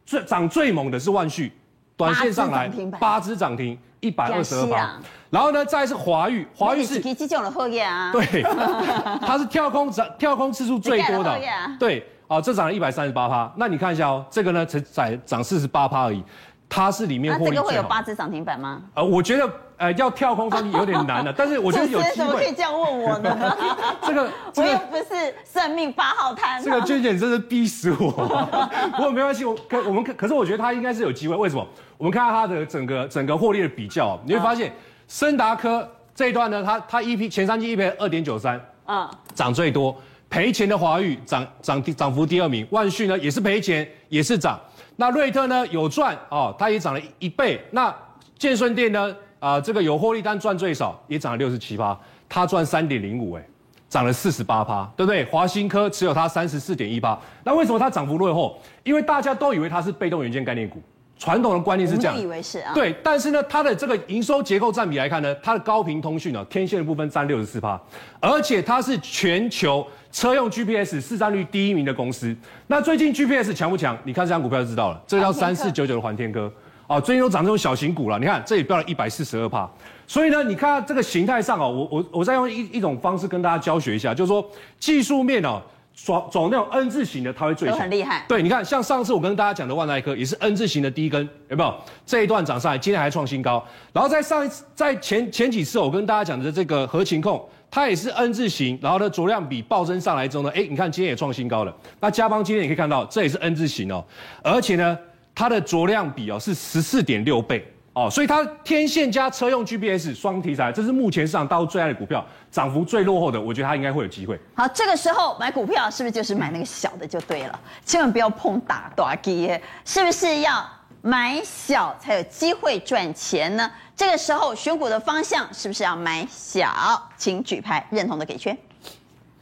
[0.07, 1.53] 最涨最猛的是万旭，
[1.96, 2.70] 短线上来
[3.01, 4.92] 八只涨停，一百二十二趴。
[5.31, 8.44] 然后呢，再是华玉，华玉是这种的货业啊，对，
[9.27, 11.37] 它是跳空涨跳空次数最多的，
[11.81, 12.07] 对。
[12.29, 16.23] 哦，这涨了一百三十八趴，那你看一下哦，这个呢才涨涨四十八趴而已，
[16.69, 17.37] 它是里面。
[17.37, 18.83] 那这个会有八只涨停板吗？
[18.95, 22.17] 呃，我觉得呃要跳空上去有点难了，但是我觉得有机会。
[22.17, 23.57] 怎么可以这样问我呢？
[24.05, 26.62] 这个、 这个、我又不是算命八号摊。
[26.62, 28.11] 这个娟姐真是逼死我。
[28.97, 31.35] 不过没关系，我可我们可可是我觉得它应该是有机会。
[31.35, 31.67] 为什么？
[31.97, 34.71] 我们看看它的整个整个获利的比较，你会发现
[35.07, 39.97] 森达科这一段呢，它它 EP 前三季 EP 二点九三，嗯，涨最多。
[40.31, 44.61] 赔钱的华玉涨涨涨幅第二名，万旭呢也是赔钱，也是涨。
[44.97, 47.61] 那瑞特呢有赚哦，它也涨了一倍。
[47.71, 47.95] 那
[48.37, 53.43] 建顺电呢啊、呃，这个有获利但赚最少，也涨了六十七趴，它赚三点零五，哎，
[53.88, 55.25] 涨了四十八趴，对不对？
[55.27, 57.19] 华新科持有它三十四点一趴。
[57.45, 58.61] 那为什么它涨幅落后？
[58.85, 60.83] 因为大家都以为它是被动元件概念股。
[61.21, 67.81] 传统的观念是这样，以为是啊，对，但是呢，它的这个营收结构占比来看呢，它的高频通讯啊，天线的部分占六十四趴，
[68.21, 72.35] 而且它是全球车用 GPS 市占率第一名的公司。
[72.66, 73.97] 那最近 GPS 强不强？
[74.05, 76.51] 你看这张股票就知道了，这个叫三四九九的环天科，
[76.87, 78.18] 啊，最近都涨这种小型股了。
[78.18, 79.68] 你看这里飙了一百四十二帕，
[80.07, 84.44] 所以呢，你看这个形态上哦，我我我再用一一种方式跟大家教学一下，就是说
[84.79, 85.61] 技术面哦。
[86.01, 88.25] 走走那种 N 字形的，它会最强，很厉害。
[88.29, 91.75] 对，你看，像上次我跟大家讲的万泰科也是 N 字形的第一根，有没有？
[92.07, 93.66] 这一段涨上来，今天还创新高。
[93.92, 101.75] 然后在上一次，在前前几次我跟大家讲的这个合情控，它也是 N 字形，然后呢，着量比暴增上来之后呢，哎，你看今天也创新高了。
[102.01, 104.05] 那嘉邦今天也可以看到，这也是 N 字形哦，
[104.43, 104.99] 而且呢，
[105.35, 107.67] 它的着量比哦是十四点六倍。
[107.95, 114.39] 哦，所以它天线加车用 GPS 双题材，这是目前市场大陆最爱的股票，涨幅最落后的，我觉得它应该会有机会。
[114.55, 117.61] 好，这个时候买股票是不是就是买那个小的就对了？
[117.85, 119.51] 千万不要碰大大鸡，
[119.85, 120.65] 是不是要
[121.03, 123.71] 买小才有机会赚钱呢？
[123.97, 126.71] 这个时候选股的方向是不是要买小？
[127.17, 128.57] 请举牌认同的给圈。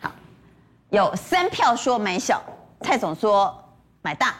[0.01, 0.11] 好，
[0.91, 2.43] 有三票说买小，
[2.83, 3.55] 蔡总说
[4.03, 4.35] 买大。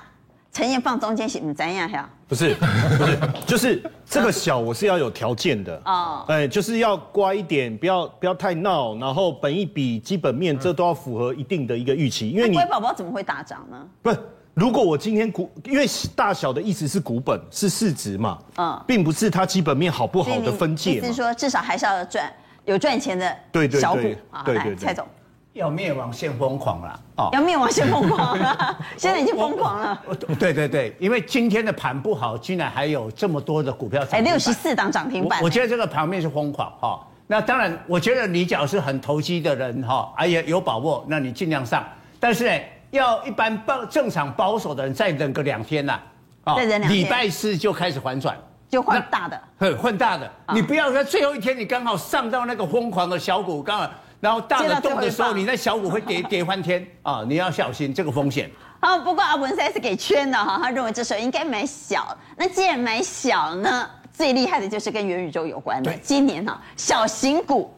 [0.53, 2.09] 陈燕放中间是不怎样呀？
[2.27, 13.87] 不是，不是，就是这个小我是要有条件的 哦，哎，就是要乖一点，不要不要太闹，然后本一比基本面这都要符合一定的一个预期，因为你乖宝宝怎么会大涨呢？
[14.01, 14.19] 不是，
[14.57, 22.33] 如果我今天股，因为大小的意思是股本是市值嘛，嗯，并不是它基本面好不好的分界，意思是说至少还是要赚
[22.65, 23.37] 有赚钱的
[23.79, 25.07] 小股啊，对对对，蔡总。
[25.53, 30.03] 要灭亡先疯狂了哦，要灭亡先疯狂了， 现在已经疯狂了。
[30.39, 34.19] 对对对，因为今天的盘不好，竟然还有这么多的股票涨。
[34.19, 35.43] 哎，六十四档涨停板。
[35.43, 37.07] 我觉得这个盘面是疯狂哈。
[37.27, 41.85] 那当然，我觉得你只要是很投机的人哈，哎呀有把握，那你尽量上。
[42.19, 42.61] 但是呢，
[42.91, 46.01] 要一般保正常保守的人再忍个两天呐，
[46.45, 48.37] 啊，再忍两天，礼拜四就开始反转，
[48.69, 50.31] 就换大的，很换大的。
[50.55, 53.91] 你不要在最后一天你刚好上到那个疯狂的小股，刚好。
[54.19, 57.23] 然后大的动的时候，你那小股会跌跌 翻天啊！
[57.29, 58.51] 你要小心这个风险。
[58.81, 62.17] 啊，不过阿文赛是给圈的哈，他认为这时候应该买小。
[62.35, 65.93] 那既然买小呢，最厉害的就是跟元宇宙有关的。
[65.99, 67.71] 今年哈，小型股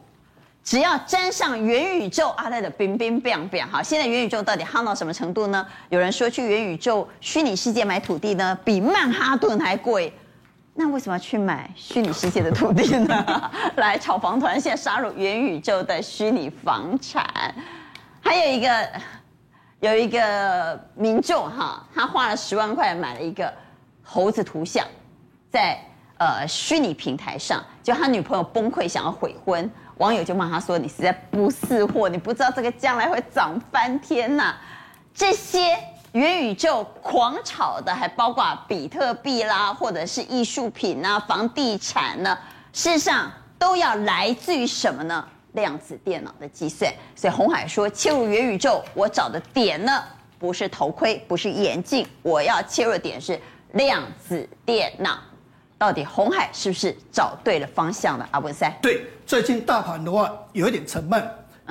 [0.63, 3.81] 只要沾上元宇宙，阿泰的冰冰变变哈。
[3.81, 5.65] 现在元宇宙到底夯到什么程度呢？
[5.89, 10.13] 有人说去元宇宙虚拟世界买土地呢，比曼哈顿还贵。
[10.75, 13.51] 那为什么要去买虚拟世界的土地呢？
[13.77, 17.25] 来，炒房团现在杀入元宇宙的虚拟房产，
[18.21, 18.89] 还有一个
[19.81, 23.51] 有一个民众哈，他花了十万块买了一个
[24.03, 24.85] 猴子图像，
[25.51, 25.77] 在
[26.17, 34.55] 呃虚拟平台上，就他女朋友崩溃想要悔婚，网友就骂他说：“你实在不识货，你不知道这个将来会涨翻天呐！”
[35.15, 35.77] 这些。
[36.13, 42.35] 元宇宙狂炒的，还包括比特币啦，或者是艺术品啊、房地产呢，
[42.73, 45.23] 事实上都要来自于什么呢？
[45.51, 46.91] 量子电脑的计算。
[47.15, 50.03] 所以红海说，切入元宇宙，我找的点呢，
[50.39, 53.39] 不是头盔，不是眼镜，我要切入的点是
[53.73, 55.19] 量子电脑。
[55.79, 58.27] 到底红海是不是找对了方向了？
[58.31, 61.25] 阿文赛，对，最近大盘的话有一点沉闷。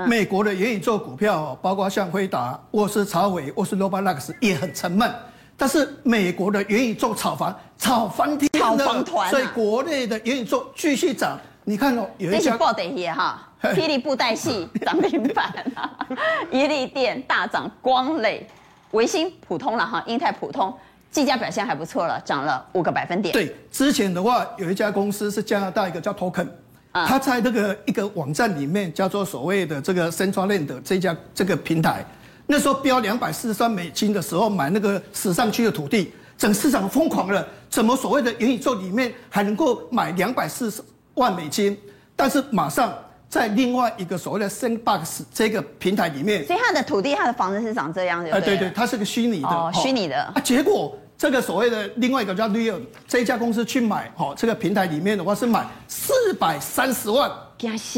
[0.06, 5.12] 美国的元宇宙股票，包括像辉达、沃斯查韦、沃斯罗巴拉克斯也很沉闷。
[5.58, 11.38] 但是美国的元宇宙炒房炒翻天了，炒房团，所以国内的元宇宙继续涨。
[11.64, 15.90] 你看哦，有一家报的也哈，霹雳布袋戏涨停板啊，
[16.50, 18.48] 伊利电大涨，光磊、
[18.92, 20.72] 维新普通了哈，英泰普通，
[21.18, 23.32] 技嘉表现还不错了，涨了五个百分点。
[23.32, 26.48] 对，之前的话有一家公司是加拿大一个叫 Token。
[26.90, 32.04] 他在那个一个网站里面叫做所谓的这个 CenturyLand 这家这个平台，
[32.46, 37.46] 那时候标两百四十三美金的时候买那个史尚区的土地，整市场疯狂了。
[37.68, 40.82] 怎么所谓的元宇宙里面还能够买两百四十
[41.14, 41.76] 万美金？
[42.16, 42.92] 但是马上
[43.28, 48.32] 在另外一个所谓的 Sandbox 这个平台里面，所以他的土地、他的房子是长这样的。
[48.32, 50.16] 呃，对对，它是个虚拟的，哦，虚拟的。
[50.16, 50.98] 啊，结果。
[51.18, 52.78] 这个所谓的另外一个叫 Real
[53.08, 57.28] 这一家公司去买，哈，这个平台里面的话是买四百三十万，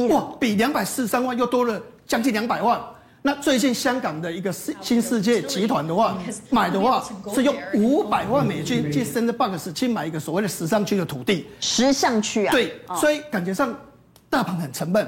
[0.09, 2.81] 哇，比两百四十三万又多了将近两百万。
[3.21, 6.17] 那最近香港的一个新世界集团的话，
[6.49, 7.05] 买的话
[7.35, 13.79] 是用五百万美金去 Sandbox 去买一个所谓的时尚区的土地，时尚区啊，对，所以感觉上
[14.31, 15.07] 大盘很沉闷，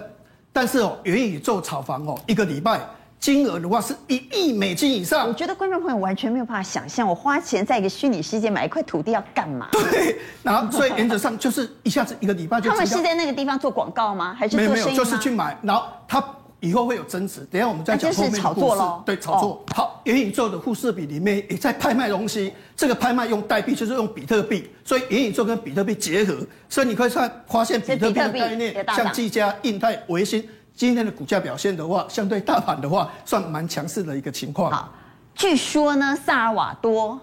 [0.52, 2.78] 但是哦，元宇宙炒房哦，一个礼拜。
[3.22, 9.68] 金额的话是一亿美金以上，我觉得观众朋友完全没有办法想象，我花钱在一个虚拟世界买一块土地要干嘛？
[9.70, 12.68] 对，然后所以原则上就是一下子一个礼拜就。
[12.68, 14.34] 他们是在那个地方做广告吗？
[14.36, 14.56] 还是？
[14.56, 16.20] 没有没有，就是去买，然后他
[16.58, 17.46] 以后会有增值。
[17.48, 18.40] 等一下我们再讲后面的故事。
[18.40, 19.02] 就是炒作喽。
[19.06, 19.50] 对，炒作。
[19.50, 26.36] 哦、好，元宇宙的富士比里面也在拍卖东西，这个拍卖用代币就是用比特币，所以元宇宙跟比特币结合，
[26.68, 30.44] 所以你可以看发现比特币的概念，像技嘉、印泰、微星。
[30.74, 34.72] 今天的股价表现的话，相对大盘的话，算蛮强势的一个情况。
[34.72, 34.92] 好，
[35.34, 37.20] 据说呢，萨尔瓦多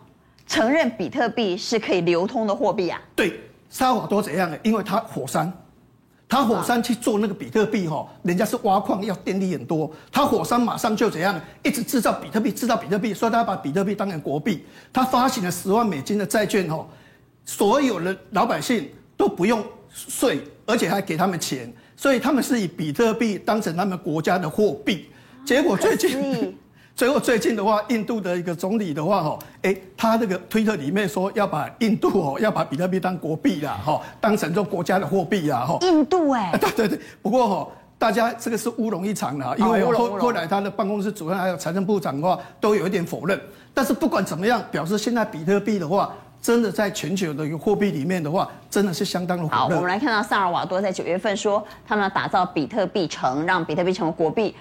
[0.47, 3.01] 承认比特币是可以流通的货币啊。
[3.15, 4.57] 对，萨尔瓦多怎样呢？
[4.63, 5.51] 因为它火山，
[6.27, 16.87] 它火山去做那个比特币哈，人家是挖矿要电力很多，它火山马上就怎样，一直制造比特币，制造比特币，所以他把比特币当成国币，他发行了十万美金的债券哈，
[17.45, 21.71] 所有的老百姓都不用税，而且还给他们钱。
[21.99, 25.07] 所以他们是以比特币当成他们国家的货币，
[25.43, 26.57] 结果最近，
[26.95, 35.77] 最后 最近的话，印度的一个总理的话，哈，哎，他这个推特里面说要把印度哦，要把比特币当国币啦，哈，当成做国家的货币啦，哈。
[35.81, 43.37] 印度 哎，对对对，不过哈，大家这个是乌龙一场啦，因为后后来他的办公室主任还有财政部长的话都有一点否认，
[43.73, 46.13] 但是不管怎么样，表示现在比特币的话。
[46.41, 49.55] 真的在全球的一个货币里面的话，真的是相当的火热。
[49.55, 54.55] 好，我们来看到萨尔瓦多在九月份说，他们要打造比特币城，让比特币成为国币，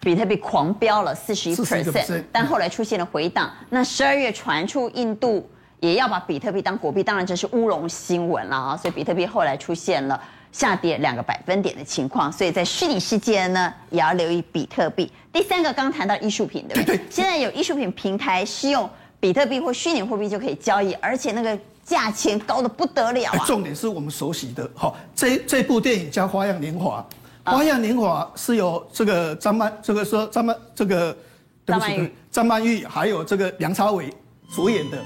[0.00, 3.50] 比特币狂飙了四十一 percent，但后来出现了回档。
[3.70, 5.48] 那十二月传出印度
[5.80, 10.18] 也要把比特币当国币，当然这是乌龙新闻了啊，所以比特币后来出现了
[10.52, 12.30] 下跌两个百分点的情况。
[12.30, 15.10] 所以在虚拟世界呢，也要留意比特币。
[15.32, 16.96] 第三个刚谈到艺术品，对不对？
[16.96, 17.04] 对。
[17.10, 18.88] 现在有艺术品平台是用。
[19.24, 23.38] 比特币或虚拟货币就可以交易，而且那个价钱高的不得了啊！
[23.46, 27.02] 重点是我们熟悉的哈，这这部电影叫《花样年华》，
[27.56, 31.16] 《花样年华是由这个张曼，这个说张曼这个
[31.64, 34.12] 对不起，张曼玉还有这个梁朝伟
[34.54, 34.98] 主演的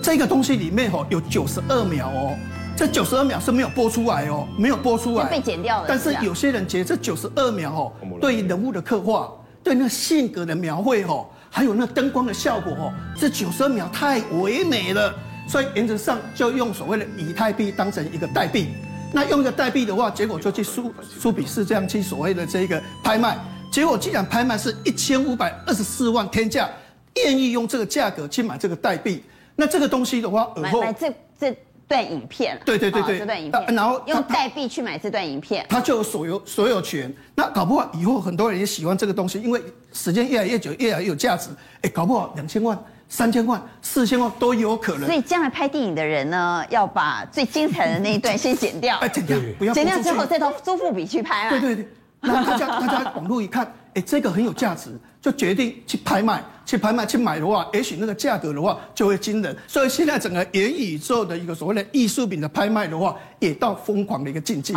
[0.00, 2.38] 这个东西里面哦，有九十二秒哦，
[2.76, 5.86] 这九十二秒是没有播出来哦，没有播出来，被剪掉了。
[5.88, 9.28] 但是有些人觉得这九十二秒哦，对人物的刻画，
[9.64, 15.12] 对那个性格的描绘哦，还有那灯光的效果哦，这九十二秒太唯美了，
[15.48, 18.68] 所以原则上就用所谓的以太币当成一个代币。
[19.12, 23.36] 那用一个代币的话，结果就去苏苏比士这样去所谓的这个拍卖，
[23.72, 26.70] 结果既然拍卖是一千五百二十四万天价，
[27.16, 29.24] 愿意用这个价格去买这个代币，
[29.56, 31.56] 那这个东西的话，买买这这
[31.90, 37.12] 段影片，对对对对，这段影片，然后用代币去买这段影片，他就有所有所有权。
[37.34, 39.60] 那搞不好以后很多人也喜欢这个东西，因为
[39.92, 41.50] 时间越来越久，越来越有价值。
[41.82, 42.78] 哎，搞不好两千万。
[43.12, 51.50] 三千万、四千万都有可能，所以将来拍电影的人呢，要把最精彩的那一段先剪掉，哎，剪掉，不要剪掉之后再到苏富比去拍啊。
[51.50, 51.88] 对对对，
[52.20, 59.56] 那大家大家网络一看，哎，这个很有价值，就决定去拍卖，去拍卖去买的话，也许那个价格的话就会惊人。
[59.66, 64.74] 所以现在整个元宇宙的一个所谓的艺术品的拍卖的话，也到疯狂的一个境界。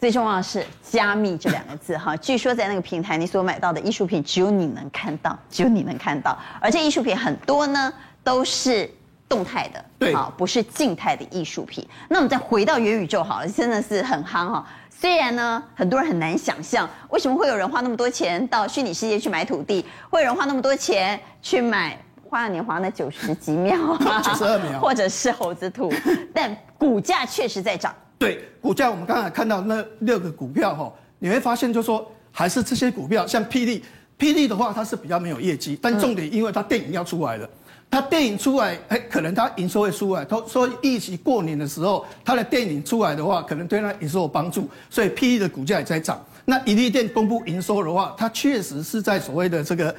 [0.00, 7.92] 最重要的是加密这两个字哈， 据说在那个平台你所买到的艺术品只有你能看到，只有你能看到，而且艺术品很多呢
[8.24, 8.90] 都是
[9.28, 11.86] 动态的，对，不是静态的艺术品。
[12.08, 14.66] 那我们再回到元宇宙好了，真的是很夯哈。
[15.02, 23.76] 虽然呢很多人很难想象，为什么会有人花那么多钱到虚拟世界去买土地，会有人花那么多钱去买花样年华那九十几秒，
[24.22, 25.92] 九十二秒，或者是猴子图，
[26.32, 27.92] 但股价确实在涨。
[28.16, 33.84] 对股价，我们刚才看到那六个股票哈，你会发现就是说还是这些股票，像霹雳，
[34.16, 37.50] 霹雳的话它是比较没有业绩，但重点因为它电影要出来了，
[37.92, 40.24] 它电影出来，哎，可能它营收会出来。
[40.24, 46.18] 他说预期过年的时候，它的电影出来的话，可能对它营收有帮助，所以 P E 的股价也在涨。
[46.46, 49.94] 那怡利电公布营收的话，它确实是在所谓的这个。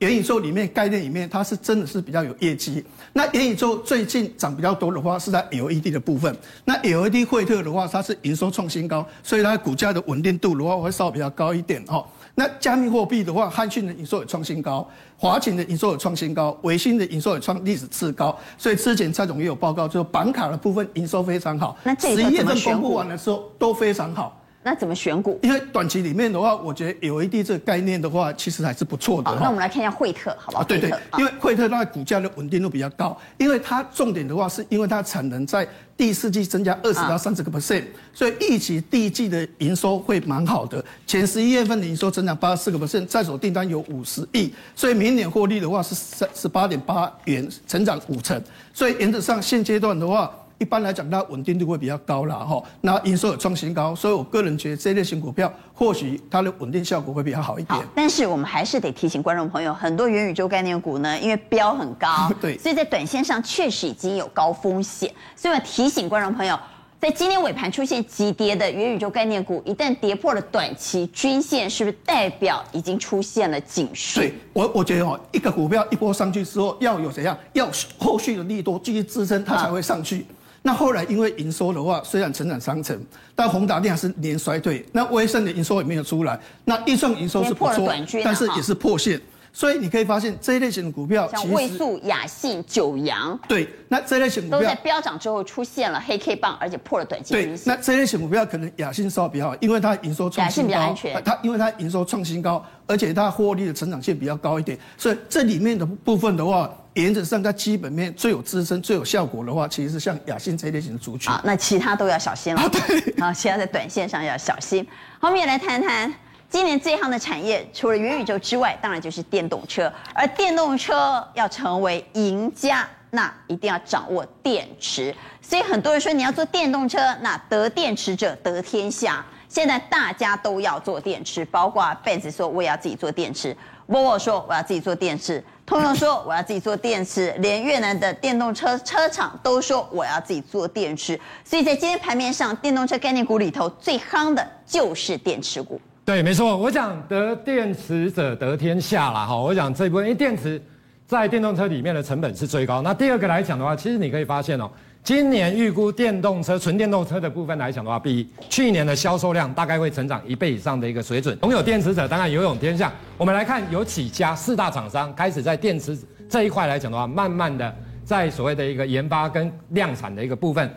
[0.00, 2.84] 元宇宙里面概念里面，它是真的是比较有业绩。
[3.12, 6.36] 那元宇宙最近涨比较多的话，是在 LED 的部分。
[6.64, 12.04] 那 LED 惠特的话，它是营收创新高，所以它股价的稳定度的话会稍微比较高一点哦。
[12.36, 18.36] 那加密货币的话，汉讯的营收也创新高，华擎的营收也创新高，维新的营收也创历史次高。
[18.58, 21.76] 所以之前蔡总也有报告，就是板卡的部分营收非常好。
[21.84, 24.40] 那十一月份公布完的时候都非常好。
[24.64, 25.38] 那怎么选股？
[25.42, 29.30] 因为短期里面的话，我觉得 LED 这个概念的话，其实还是不错的。
[29.30, 30.62] 好，那我们来看一下惠特，好不好？
[30.62, 40.82] 啊，对对，因为惠特它的股价的稳定度比较高，因为它重点的话，是因为它产能在第四季增加二十到三十个 percent，所以预期第一季的营收会蛮好的。
[41.06, 48.42] 前十一月份的营收增长八十四个 percent，在手订单有五十亿，所以明年获利的话是三十八点八元，成长五成。
[48.72, 50.30] 所以原则上现阶段的话。
[50.58, 52.62] 一般来讲，它稳定度会比较高啦，哈。
[52.80, 57.80] 那营收有创新高，所以我个人觉得这类型股票或许它的稳定效果会比较好一点。
[57.94, 65.12] 但是我们还是得提醒观众朋友，很多元宇宙概念股呢，因为标很高，对，所以在短线上确实已经有高风险。
[65.34, 66.58] 所以我提醒观众朋友，
[67.00, 74.20] 在今天尾盘出现急跌的元宇宙概念股，一旦跌破了短期均线，是不是代表已经出现了警示？
[74.20, 80.24] 对，我我觉得哦，一个股票一波上去之后，要有怎样，要后续的利多继续支撑，它才会上去。
[80.66, 82.98] 那后来因为营收的话，虽然成长三成，
[83.34, 84.82] 但宏达电还是年衰退。
[84.92, 86.40] 那威盛的营收也没有出来。
[86.64, 87.86] 那易创营收是不错，
[88.24, 89.20] 但是也是破线。
[89.54, 97.32] 所以你可以发现这一类型的股票，像位素、雅信、九阳，对，那这一类型股票都在飙涨之后出现了黑 K 棒，而且破了短期。
[97.32, 100.72] 对，那这一类型股票可能雅信稍微比较好，因为它营收创新高。
[100.72, 101.24] 亚信比较安全。
[101.24, 106.70] 它因为它营收创新高，而且它获利的成长性比较高一点，所以这里面的部分的话。
[106.94, 111.28] 原则上，它基本面最有支撑、最有效果的话，其实是像雅信这一类型的族群。
[111.28, 112.60] 好，那其他都要小心了。
[112.62, 113.14] 啊，对。
[113.20, 114.86] 啊，其他在短线上要小心。
[115.18, 116.14] 好，我们也来谈谈
[116.54, 119.92] 今年最夯的产业，除了元宇宙之外，当然就是电动车。
[120.14, 125.12] 而电动车要成为赢家，那一定要掌握电池。
[125.42, 129.26] 所以很多人说，你要做电动车，那得电池者得天下。
[129.48, 133.56] 现在大家都要做电池，包括 Benz 说我也要自己做电池
[133.88, 135.42] ，Volvo 说我要自己做电池。
[135.66, 145.80] 通用说我要自己做电池，连越南的电动车车厂都说我要自己做电池，所以在今天盘面上，电动车概念股里头最夯的就是电池股。
[146.04, 149.24] 对，没错，我讲得电池者得天下啦。
[149.24, 149.34] 哈。
[149.34, 150.60] 我讲这一部分，因为电池
[151.06, 152.82] 在电动车里面的成本是最高。
[152.82, 154.70] 那第二个来讲的话，其实你可以发现哦。
[155.02, 161.38] 今年预估电动车、纯电动车的部分来讲的话，比去年的销售量大概会成长一倍以上的一个水准。
[161.42, 162.92] 拥有电池者当然拥有天下。
[163.16, 165.98] 我们来看有几家四大厂商开始在电池
[166.28, 167.74] 这一块来讲的话，慢慢的
[168.04, 170.70] 在所谓的一个研发跟量产的一个部分。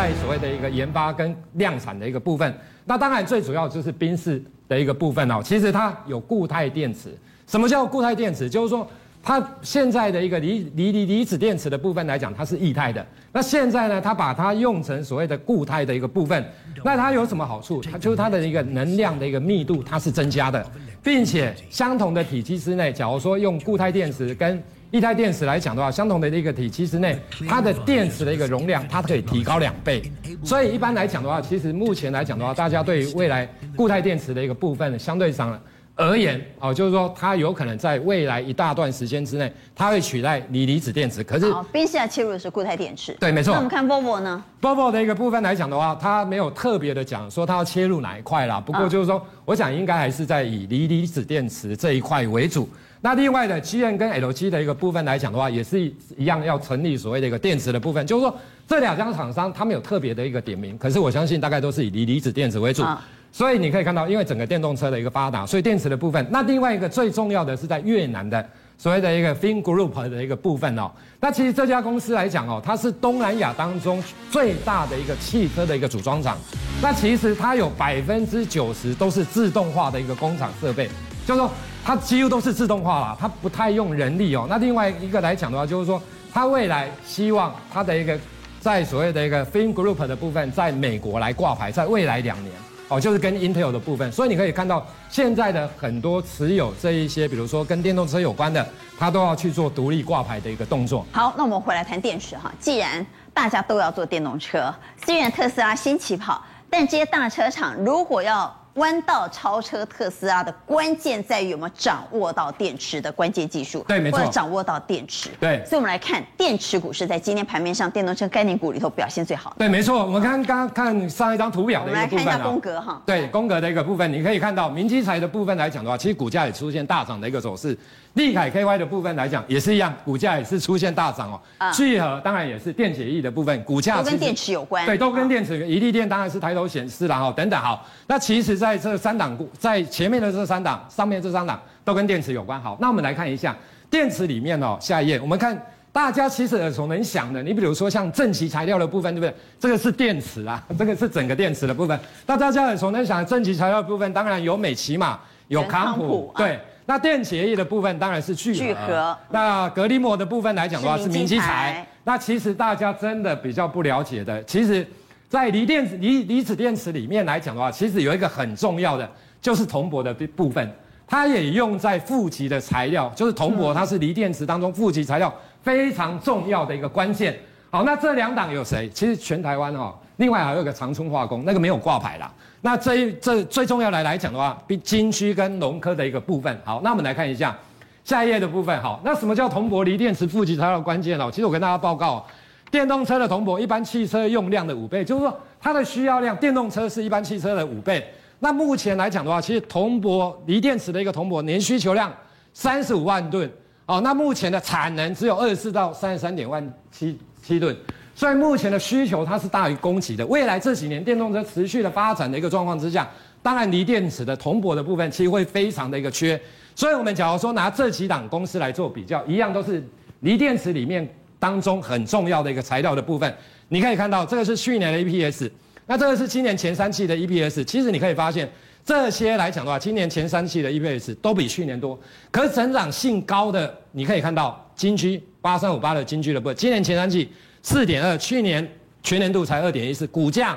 [0.00, 2.54] 在所谓的一个研发跟量产的一个部分。
[2.86, 7.14] 那当然最主要就是宾士的一个部分哦，其实它有固态电池。
[7.46, 8.48] 什么叫固态电池？
[8.48, 8.88] 就是说
[9.22, 13.06] 它现在的一个离离离离子电池的部分来讲，它是液态的。
[13.30, 16.42] 那现在呢，它把它用成所谓的固态的一个部分。
[16.82, 17.82] 那它有什么好处？
[17.82, 20.66] 它就是它的一个能量的一个密度，它是增加的，
[21.02, 27.16] 并且相同的体积之内，假如说用固态电池跟液态电池来讲的话，相同的一个体积之内，
[27.48, 30.02] 它的电池的一个容量，它可以提高两倍。
[30.42, 35.56] 所以一般来讲的话，其实目前来讲的话，大家对于未来固态电池的一个部分，相对上
[35.94, 41.22] 而言，哦，就是说它有可能在未来一大段时间之内，它会取代锂离子电池。
[41.22, 43.12] 可是，宾士要切入的是固态电池。
[43.20, 43.52] 对，没错。
[43.52, 48.58] 那我们看 Volvo 呢？Volvo 的一个部分来讲的话，它没有特别的讲说它要切入哪一块啦。
[48.58, 52.68] 不过就是说，我想应该还是在以锂离子电池这一块为主。
[53.02, 55.80] 那另外的 G N 跟 L 七的一个部分来讲的话，也是
[56.16, 58.36] 一样要成立所谓的一个电池的部分，就是说
[58.66, 62.84] 这两家厂商他们有特别的一个点名，可是我相信大概都是以锂离子电池为主。
[63.32, 66.26] 所以你可以看到，因为整个电动车的一个发达，所以电池的部分。
[66.30, 68.44] 那另外一个最重要的是在越南的
[68.76, 70.90] 所谓的一个 Fin Group 的一个部分哦。
[71.20, 76.36] 那其实这家公司来讲哦，它是东南亚当中最大的一个汽车的一个组装厂。
[76.82, 80.90] 那其实它有百分之九十都是自动化的一个工厂设备，
[81.26, 81.50] 就是说。
[81.82, 84.46] 它几乎都是自动化了，它不太用人力哦。
[84.50, 86.00] 那另外一个来讲的话，就是说
[86.30, 88.16] 它未来希望它的一个
[88.60, 92.52] 在所谓的一个 Vingroup 的部分，在美国来挂牌，在未来两年
[92.88, 94.12] 哦，就是跟 Intel 的部分。
[94.12, 98.64] 所以你可以看到现在的很多持有这一些，比如说跟电动车有关的，
[98.98, 101.06] 它都要去做独立挂牌的一个动作。
[101.12, 102.52] 好，那我们回来谈电池哈。
[102.60, 115.64] 既然大家都要做电动车，虽然特斯拉新起跑，但这些大车厂如果要弯道超车特斯拉的关键在于有没有掌握到电池的关键技术，对，没错，或者掌握到电池，对。
[115.66, 119.56] 所以，我们来看电池股是在今天盘面上电动车概念股里头表现最好的。
[119.58, 120.04] 对，没错。
[120.04, 123.02] 我们刚刚看上一张图表的一个部分，我们来看一下宫格哈。
[123.04, 127.76] 对，宫格的一个部分，你可以看到明基材的部分来讲的话，其实股价也出现大涨的一个走势。
[128.14, 131.40] 立凯 KY 的部分来讲也是一样，股价也是出现大涨哦。
[131.58, 134.84] 啊，聚合当然也是电解液的部分，股价都跟电池有关。
[134.84, 135.64] 对，都跟电池。
[135.68, 137.86] 一利电当然是抬头显示了哈，等等好。
[138.08, 142.60] 那其实在这三档股，在前面的这三档，上面这三档都跟电池有关。
[142.60, 143.56] 好，那我们来看一下
[143.88, 145.56] 电池里面哦，下一页我们看
[145.92, 149.34] 大家其实耳熟能详的，你比如说像正极材料的部分，对不对？
[149.60, 151.98] 这个是电池啊，这个是整个电池的部分。
[152.26, 156.58] 那大家耳熟能详的正极材料的部分，当然有美琪玛，有康普，对。
[156.90, 159.16] 那电解液的部分当然是聚合，聚合。
[159.30, 161.86] 那隔离膜的部分来讲的话是明基材。
[162.02, 164.84] 那其实大家真的比较不了解的，其实，
[165.28, 169.08] 在锂电池、锂离子电池里面来讲的话，其实有一个很重要的，
[169.40, 170.68] 就是铜箔的部分，
[171.06, 175.32] 它也用在负极的材料，就是铜箔，它是锂电池当中负极材料
[175.62, 177.38] 非常重要的一个关键。
[177.70, 178.90] 好，那这两档有谁？
[178.92, 182.30] 其实全台湾哈，另外还有一个长春化工，那个没有挂牌啦。
[182.60, 186.60] 那这一这最重要来来讲的话，比金区跟农科的一个部分。
[186.62, 187.56] 好，那我们来看一下
[188.04, 188.82] 下一页的部分。
[188.82, 191.30] 好，那什么叫铜箔锂电池负极材料关键哦？
[191.30, 192.22] 其实我跟大家报告，
[192.70, 198.06] 电动车的铜箔一般汽车用量的五倍，就是说它的需要量，电动车是一般汽车的五倍。
[198.40, 202.12] 那目前来讲的话，其实铜箔锂电池的一个铜箔年需求量
[202.52, 203.50] 三十五万吨
[203.86, 207.74] 哦，那目前的产能只有二十四到三十三点万七七吨。
[208.20, 210.26] 所以目前的需求它是大于供给的。
[210.26, 213.10] 未来这几年电动车持续的发展的一个状况之下，
[213.42, 216.38] 当然锂电池的铜箔的部分其实会非常的一个缺。
[216.74, 219.82] 所以我们假如说拿这几档公司来做比较，一样都是
[220.20, 221.08] 锂电池里面
[221.38, 223.34] 当中很重要的一个材料的部分。
[223.70, 225.50] 你可以看到这个是去年的 EPS，
[225.86, 227.64] 那这个是今年前三季的 EPS。
[227.64, 228.46] 其实你可以发现
[228.84, 231.98] 这些来讲的话，今年前三季的 EPS 都比去年多。
[232.30, 237.26] 可成长性高的，你可以看到金居八三五八的金居的部，今年前三季。
[237.62, 238.66] 四点二，去年
[239.02, 240.56] 全年度才二点一四，股价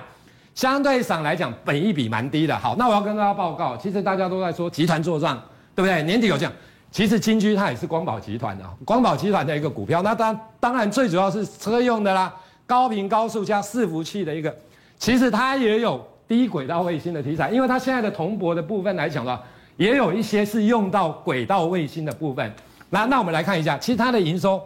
[0.56, 2.58] 相对上来讲，本益比蛮低的。
[2.58, 5.42] 好，那我要跟大家报告，其实大家都在说集团做账，
[5.76, 6.04] 对不对？
[6.04, 6.54] 年底有这样，
[6.92, 10.02] 其实金居它也是光宝集团的，光宝集团的一个股票。
[10.02, 12.34] 那当当然最主要是车用的啦，
[12.66, 14.56] 高频高速加伺服器的一个，
[14.98, 19.44] 其实它也有低轨道卫星的题材，因为它现在的铜箔的部分来讲的话，
[19.78, 22.54] 也有一些是用到轨道卫星的部分。
[22.90, 24.62] 那那我们来看一下，其实它的营收。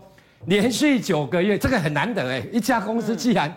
[0.45, 2.41] 连续九个月，这个很难得哎！
[2.51, 3.53] 一家公司既然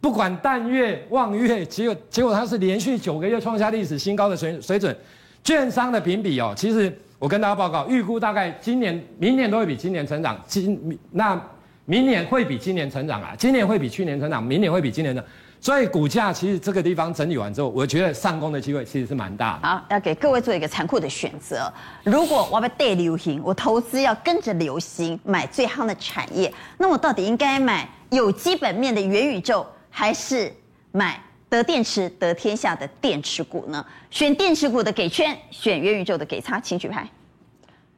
[0.00, 4.96] 不管淡月望月，结果结果它是连续九个月创下历史新高的水水准。
[5.42, 10.38] 券商的评比哦，其实我跟大家报告，预估大概今年、明年都会比今年成长。
[10.46, 11.40] 今那
[11.84, 15.24] 明年会比今年成长啊，今年会比去年成长，明年会比今年的。
[15.60, 19.68] 所以股价其实这个地方整理完之后，我觉得上攻的机会其实是蛮大的。
[19.68, 21.70] 好，要给各位做一个残酷的选择。
[22.02, 30.50] 如果我要带流行，我投资要跟着流行买最夯的产业，那我到底应该买有基本面的元宇宙，还是
[30.92, 33.84] 买得电池得天下的电池股呢？
[34.10, 37.06] 选电池股的给圈，选元宇宙的给差，请举牌。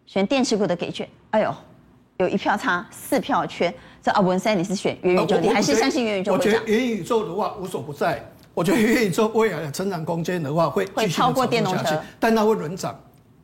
[0.05, 1.55] 选电池股的给圈，哎呦，
[2.17, 3.73] 有一票差，四票圈。
[4.03, 6.33] 这阿文山，你是选元宇宙你，还是相信元宇宙？
[6.33, 8.21] 我觉得元宇宙的话无所不在。
[8.53, 12.99] 我觉得元宇宙未来的成长空间的话会会超过电动车，但它会轮涨，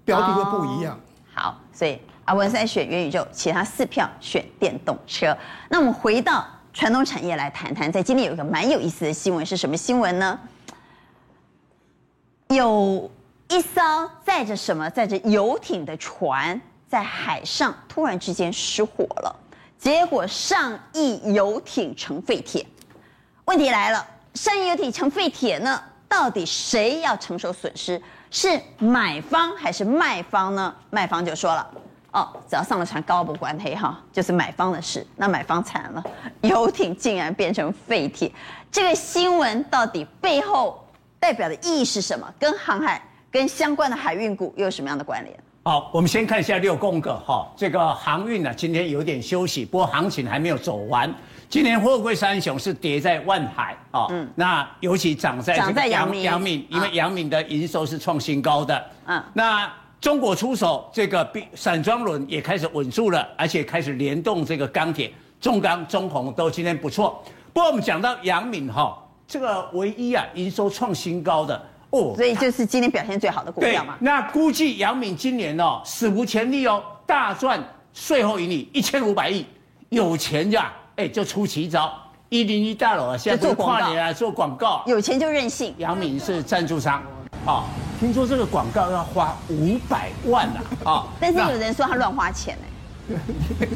[0.05, 0.95] 标的会不一样。
[0.95, 1.01] 哦、
[1.35, 5.35] 好，所以阿文山选元宇宙，其他四票选电动车。
[5.71, 6.45] 那我们回到
[6.75, 10.39] 传统产业来谈谈，在今天有一个蛮有意思的新闻，是什么新闻呢？
[12.49, 13.09] 有
[13.49, 13.81] 一艘
[14.27, 19.37] 载着什么载着游艇的船在海上突然之间失火了。
[19.79, 22.67] 结果上亿游艇成废铁，
[23.45, 24.05] 问题来了，
[24.35, 25.81] 上亿游艇成废铁呢？
[26.09, 28.01] 到底谁要承受损失？
[28.31, 30.75] 是买方还是卖方呢？
[30.91, 31.71] 卖方就说了，
[32.13, 35.07] 哦，只要上了船，高不关黑哈，就是买方的事。
[35.17, 36.05] 那买方惨了，
[36.41, 38.33] 游艇竟然变成废铁，
[38.73, 40.85] 这个新闻到底背后
[41.21, 42.27] 代表的意义是什么？
[42.39, 43.01] 跟航海、
[43.31, 45.39] 跟相关的海运股又有什么样的关联？
[45.69, 51.15] 好，我们先看一下六宫格哈，这个航运呢，今天有点休息，不过行情还没有走完。
[51.47, 67.23] 今年货柜三雄是跌在万海啊，嗯，那尤其涨在这个阳阳明，因为阳明的营收是创新高的，嗯，那中国出手这个散装轮也开始稳住了，而且开始联动这个钢铁，中钢、中红都今天不错。
[67.53, 71.63] 不过我们讲到阳明哈，这个唯一啊营收创新高的。
[71.91, 73.97] 哦，所以就是今天表现最好的股票嘛。
[74.01, 77.63] 那估计杨敏今年哦，史无前例哦，大赚
[77.95, 79.47] 税后盈利一千五百亿，
[79.89, 81.91] 有钱呀，哎，就出奇招，
[82.29, 85.75] 一零一大楼啊，现在做跨年啊，做广告，有钱就任性。
[85.79, 87.03] 杨敏是赞助商，
[87.47, 87.65] 啊，
[87.99, 92.55] 听说这个广告要花五百万啊，啊， 但是有人说他乱花钱
[93.09, 93.19] 呢，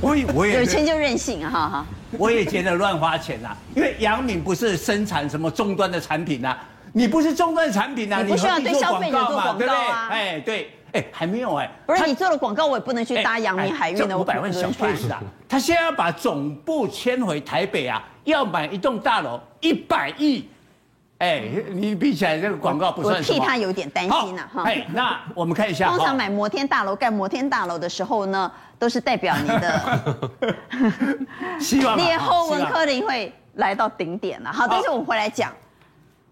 [0.03, 1.87] 我也我也有钱就任性啊，哈哈，
[2.19, 6.59] 我也觉得乱花钱啊，因为杨敏不是生产什么终端的产品啊。
[6.93, 9.78] 你不是终端产品啊，你不需要对消费者做广告啊，对不对？
[10.11, 15.20] 哎，对，哎，还没有哎，不是你做了广告，我也不能去搭阳明海运的五百万小船是啊。
[15.49, 20.47] 他现在要把总部迁回台北啊，要买一栋大楼一百亿，
[21.18, 23.38] 哎，你比起来这个广告不算什么。
[23.38, 24.62] 我替他有点担心呐，哈。
[24.64, 30.18] 哎，那我们看一下，通常买摩天大楼盖摩天大楼的时候呢，都是代表你的
[31.59, 34.53] 希望， 你后文科林会来到顶点了。
[34.53, 35.51] 好，但是我们回来讲。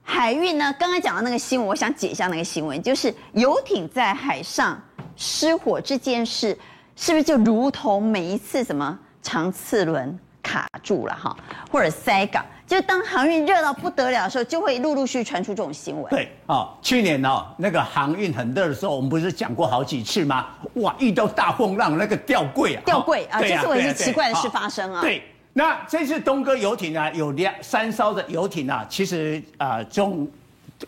[0.02, 0.74] 海运呢？
[0.78, 4.80] 刚刚讲到那个新闻，我想解一下那个新闻，就是游艇在海上
[5.16, 6.56] 失火这件事，
[6.96, 11.36] 是不是就如同每一次什么长次轮卡住了哈，
[11.70, 16.10] 或者塞港，就当航运热到不得了的时候，就会陆陆续续传出这种新闻。
[16.10, 20.48] 对啊、哦，去年哦，那个航运很热的时候，我们不是讲过好几次吗？
[20.74, 25.00] 哇，遇到大风浪，那个吊柜啊，吊柜啊，这是也是奇怪的事发生啊。
[25.00, 25.22] 对。
[25.60, 30.26] 那这次东哥游艇啊，有两三艘的游艇啊，其实啊，中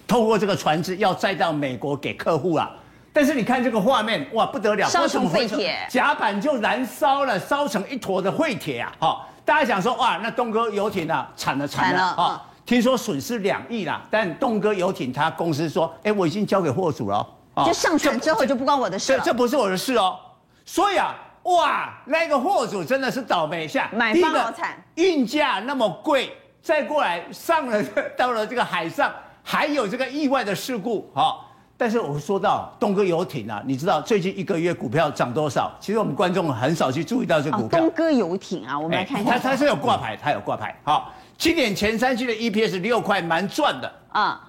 [0.09, 2.71] 透过这个船只要载到美国给客户啊。
[3.13, 8.91] 但是你看这个画面，哇，不得了，烧成废铁，甲板就燃烧了，烧成一坨的废铁啊！
[8.99, 12.43] 好，大家想说，哇，那东哥游艇啊，惨了惨了啊！
[12.65, 17.27] 听说损失两亿啦，但东哥游艇他公司说，哎，我已经交给货主了，
[17.67, 20.19] 就上船之后就不关我的事了，这这不是我的事哦。
[20.65, 21.15] 所以啊。
[21.45, 27.83] 哇，那个货主真的是倒霉下，买方好惨，运价那么贵，再过来上了
[28.17, 29.13] 到了这个海上，
[29.43, 31.49] 还有这个意外的事故，好。
[31.75, 35.73] 但是我说到东哥游艇啊，你知道最近一个月股票涨多少？
[35.81, 37.81] 其实我们观众很少去注意到这个股票。
[37.81, 40.79] 东哥游艇啊，我们来看一下，它它是有挂牌，它有挂牌。
[40.85, 44.49] 好，今年前三季的 EPS 六块，蛮赚的啊，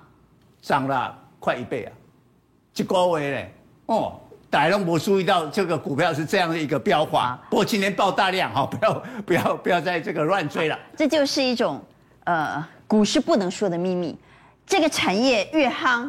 [0.61, 1.91] 涨了快一倍啊，
[2.75, 3.53] 一个月嘞，
[3.87, 4.19] 哦。
[4.53, 10.77] 大家都没注意到这个股票是这样的一个飙华，不过今天爆大量哈， 不要不要不要在这个乱追了。
[10.95, 11.83] 这就是一种
[12.25, 14.15] 呃股市不能说的秘密，
[14.67, 16.07] 这个产业越夯，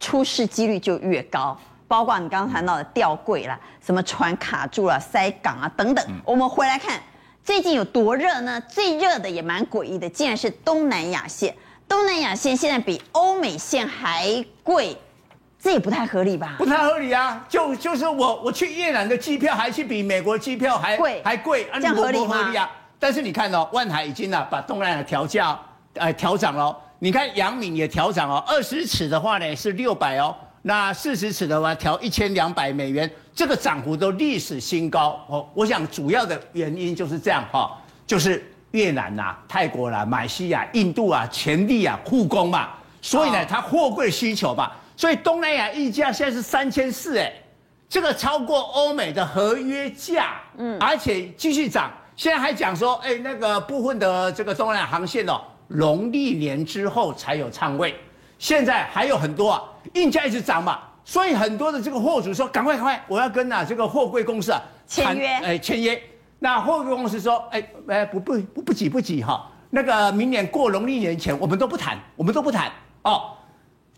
[0.00, 1.54] 出事几率就越高。
[1.86, 6.02] 包括你刚刚谈到的吊柜啦，什么船卡住了、塞港啊等等。
[6.24, 6.98] 我们回来看
[7.44, 8.58] 最近有多热呢？
[8.62, 11.54] 最热的也蛮诡异的，竟然是东南亚线。
[11.86, 14.96] 东南亚线现在比欧美线还贵。
[15.62, 16.56] 这也不太合理吧？
[16.58, 17.46] 不太合理啊！
[17.48, 22.36] 就就是我我去越南的机票还是比美国机票还贵还贵，这样合理吗？
[22.36, 22.68] 合理啊！
[22.98, 25.56] 但是你看哦，万海已经呢把东南亚调价，
[25.94, 26.76] 呃调涨了。
[26.98, 35.48] 你看阳明也调涨哦，二十尺的话呢是六百哦，那四十尺的话调一千两百美元，这个涨幅都历史新高哦。
[35.54, 44.76] 我想主要的原因就是这样哈，就是越南呐、泰国啦、马来西亚、印度啊全力啊护工嘛，所以呢它货柜需求吧。
[44.96, 47.32] 所以东南亚溢价现在是三千四，哎，
[47.88, 51.90] 这个超过欧美的合约价，嗯，而且继续涨。
[52.14, 57.94] 现在还讲说，哎，那个部分的这个东南亚航线哦，农历年之后才有仓位。
[58.38, 59.62] 现在还有很多啊，
[59.94, 66.00] 运价一直涨嘛，所以很多的这个货主说：“赶快赶快，我要跟啊这个货柜公司啊签约。”哎，签约。
[66.38, 72.70] 那货柜公司说：“哎哎，不不不不急不急哈，那个明年过农历年前我们都不谈，我们都不谈
[73.02, 73.30] 哦。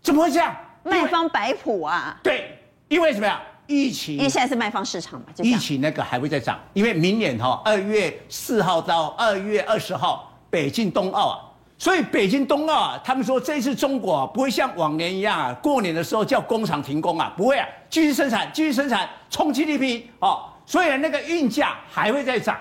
[0.01, 0.55] 怎么会这样？
[0.85, 2.17] 卖方摆谱啊？
[2.21, 2.57] 对，
[2.87, 3.41] 因为什么呀？
[3.67, 11.39] 疫情，因为现在是卖方市场嘛，疫情那个还会再涨，因为明年哈二月四号到二月二十号北京冬奥啊，
[11.75, 22.55] 所以北京冬奥啊，他们说这次中国啊不会像往年一样啊，过年的时候叫工厂停工啊，不会啊，继续生产，继续生产，冲 GDP 哦，所以那个运价还会再涨，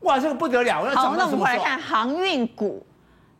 [0.00, 1.58] 哇，这个不得了，那涨到什么时候？
[1.58, 2.84] 好，那我们来看航运股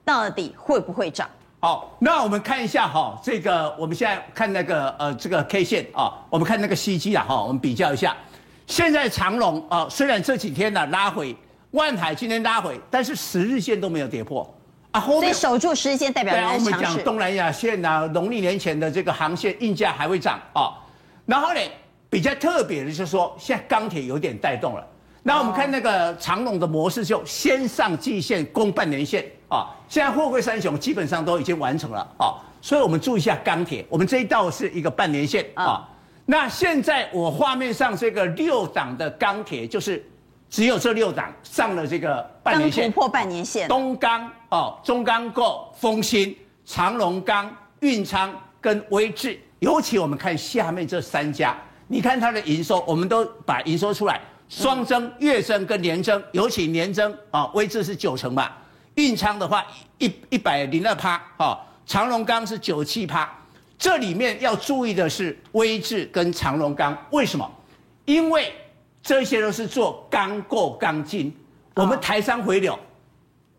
[0.07, 1.29] 到底会不会涨？
[1.63, 8.17] 好，那我们看一下哈，这个我们现在看那个呃这个 K 线啊，我们看那个 CG 啊哈，我们比较一下。
[8.67, 11.37] 现在长龙啊，虽然这几天呢拉回，
[11.73, 14.51] 万海今天拉回，但是十日线都没有跌破
[14.93, 14.99] 啊。
[14.99, 16.65] 后面所以守住十日线代表人家强势。
[16.65, 20.73] 我们讲东南亚线啊，农历年前的这个航线运价还会涨啊。
[21.27, 21.61] 然后呢，
[22.09, 24.87] 比较特别的就是说，现在钢铁有点带动了。
[25.23, 29.69] 那我们看那个长龙的模式，就先上季线攻半年线啊。
[29.89, 33.85] 现在货柜三雄基本上都已经完成了啊，所以我们注意一下钢铁。
[33.91, 35.87] 我们这一道是一个半年线啊。
[36.25, 40.03] 那现在我画面上这个六档的钢铁，就是
[40.49, 43.69] 只有这六档上了这个半年线，突破半年线。
[43.69, 46.35] 东钢哦，中钢构、丰兴、
[46.65, 49.39] 长隆钢、运昌跟威智。
[49.59, 51.55] 尤其我们看下面这三家，
[51.89, 54.21] 你看它的营收，我们都把营收出来。
[54.49, 58.57] 双增、月增跟年增，尤其年增啊，威智是九成吧，
[58.95, 59.65] 运昌的话
[59.99, 63.29] 一一百零二趴哦，长隆钢是九七趴。
[63.79, 67.51] 这里面要注意的是威智跟长隆钢，为什么？
[68.05, 68.53] 因为
[69.03, 71.35] 这些都是做钢构钢筋，
[71.75, 72.79] 我们台商回流，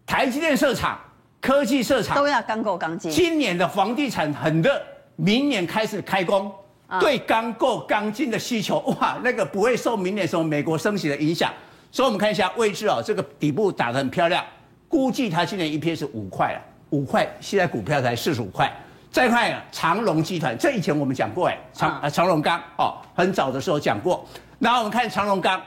[0.05, 0.99] 台积电设厂，
[1.39, 3.11] 科技设厂都要钢构钢筋。
[3.11, 4.79] 今年的房地产很热，
[5.15, 6.51] 明年开始开工。
[6.99, 11.49] 对钢构钢筋的需求，哇，那个不会受明年什么美国升息的影响，
[11.89, 14.43] 所以我们看一下位置哦，这个底部打得很漂亮，
[14.91, 18.69] 估计它今年 EPS 是五块了，五块，现在股票才四十五块。
[19.09, 24.25] 再看啊，长荣集团，这以前我们讲过哎，长啊长荣钢哦，很早的时候讲过。
[24.59, 25.61] 然后我们看长荣钢，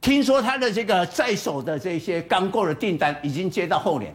[0.00, 4.14] 听说它的这个在手的这些钢构的订单已经接到后年，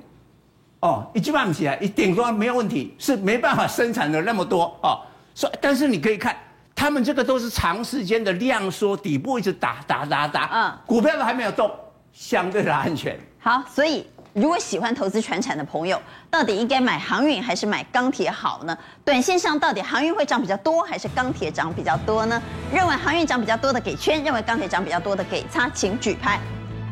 [0.79, 4.99] 哦，一句话不起来，一顶多没有问题，是没办法生产的那么多哦。
[5.35, 6.35] 说，但是你可以看，
[6.73, 11.71] 他们这个都是长时间的量缩，底部一直打打打打，嗯，股票都还没有动，
[12.11, 13.17] 相对的安全。
[13.43, 18.75] 好，所以如果喜欢投资船产的朋友，到底应该买航运还是买钢铁好呢？
[19.03, 22.41] 短线上到底航运会涨比较多，还是钢铁涨比较多呢？
[22.73, 26.39] 认为航运涨比较多的给圈，认为钢铁涨比较多的给叉，请举牌。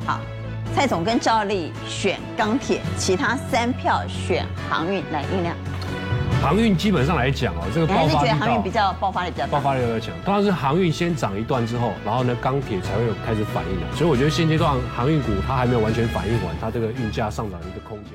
[0.06, 0.20] 好，
[0.76, 5.56] 蔡总跟赵丽选钢铁，其他三票选航运，来酝酿。
[6.42, 10.16] 航运基本上来讲哦，这个爆发力，觉得航运比较爆发力比较，爆发力比较强。
[10.26, 13.96] 当然是航运先涨一段之后，然后呢，钢铁才会有开始反应的。
[13.96, 18.14] 所以我觉得现阶段航运股它还没有完全反应完，它这个运价上涨的一个空间。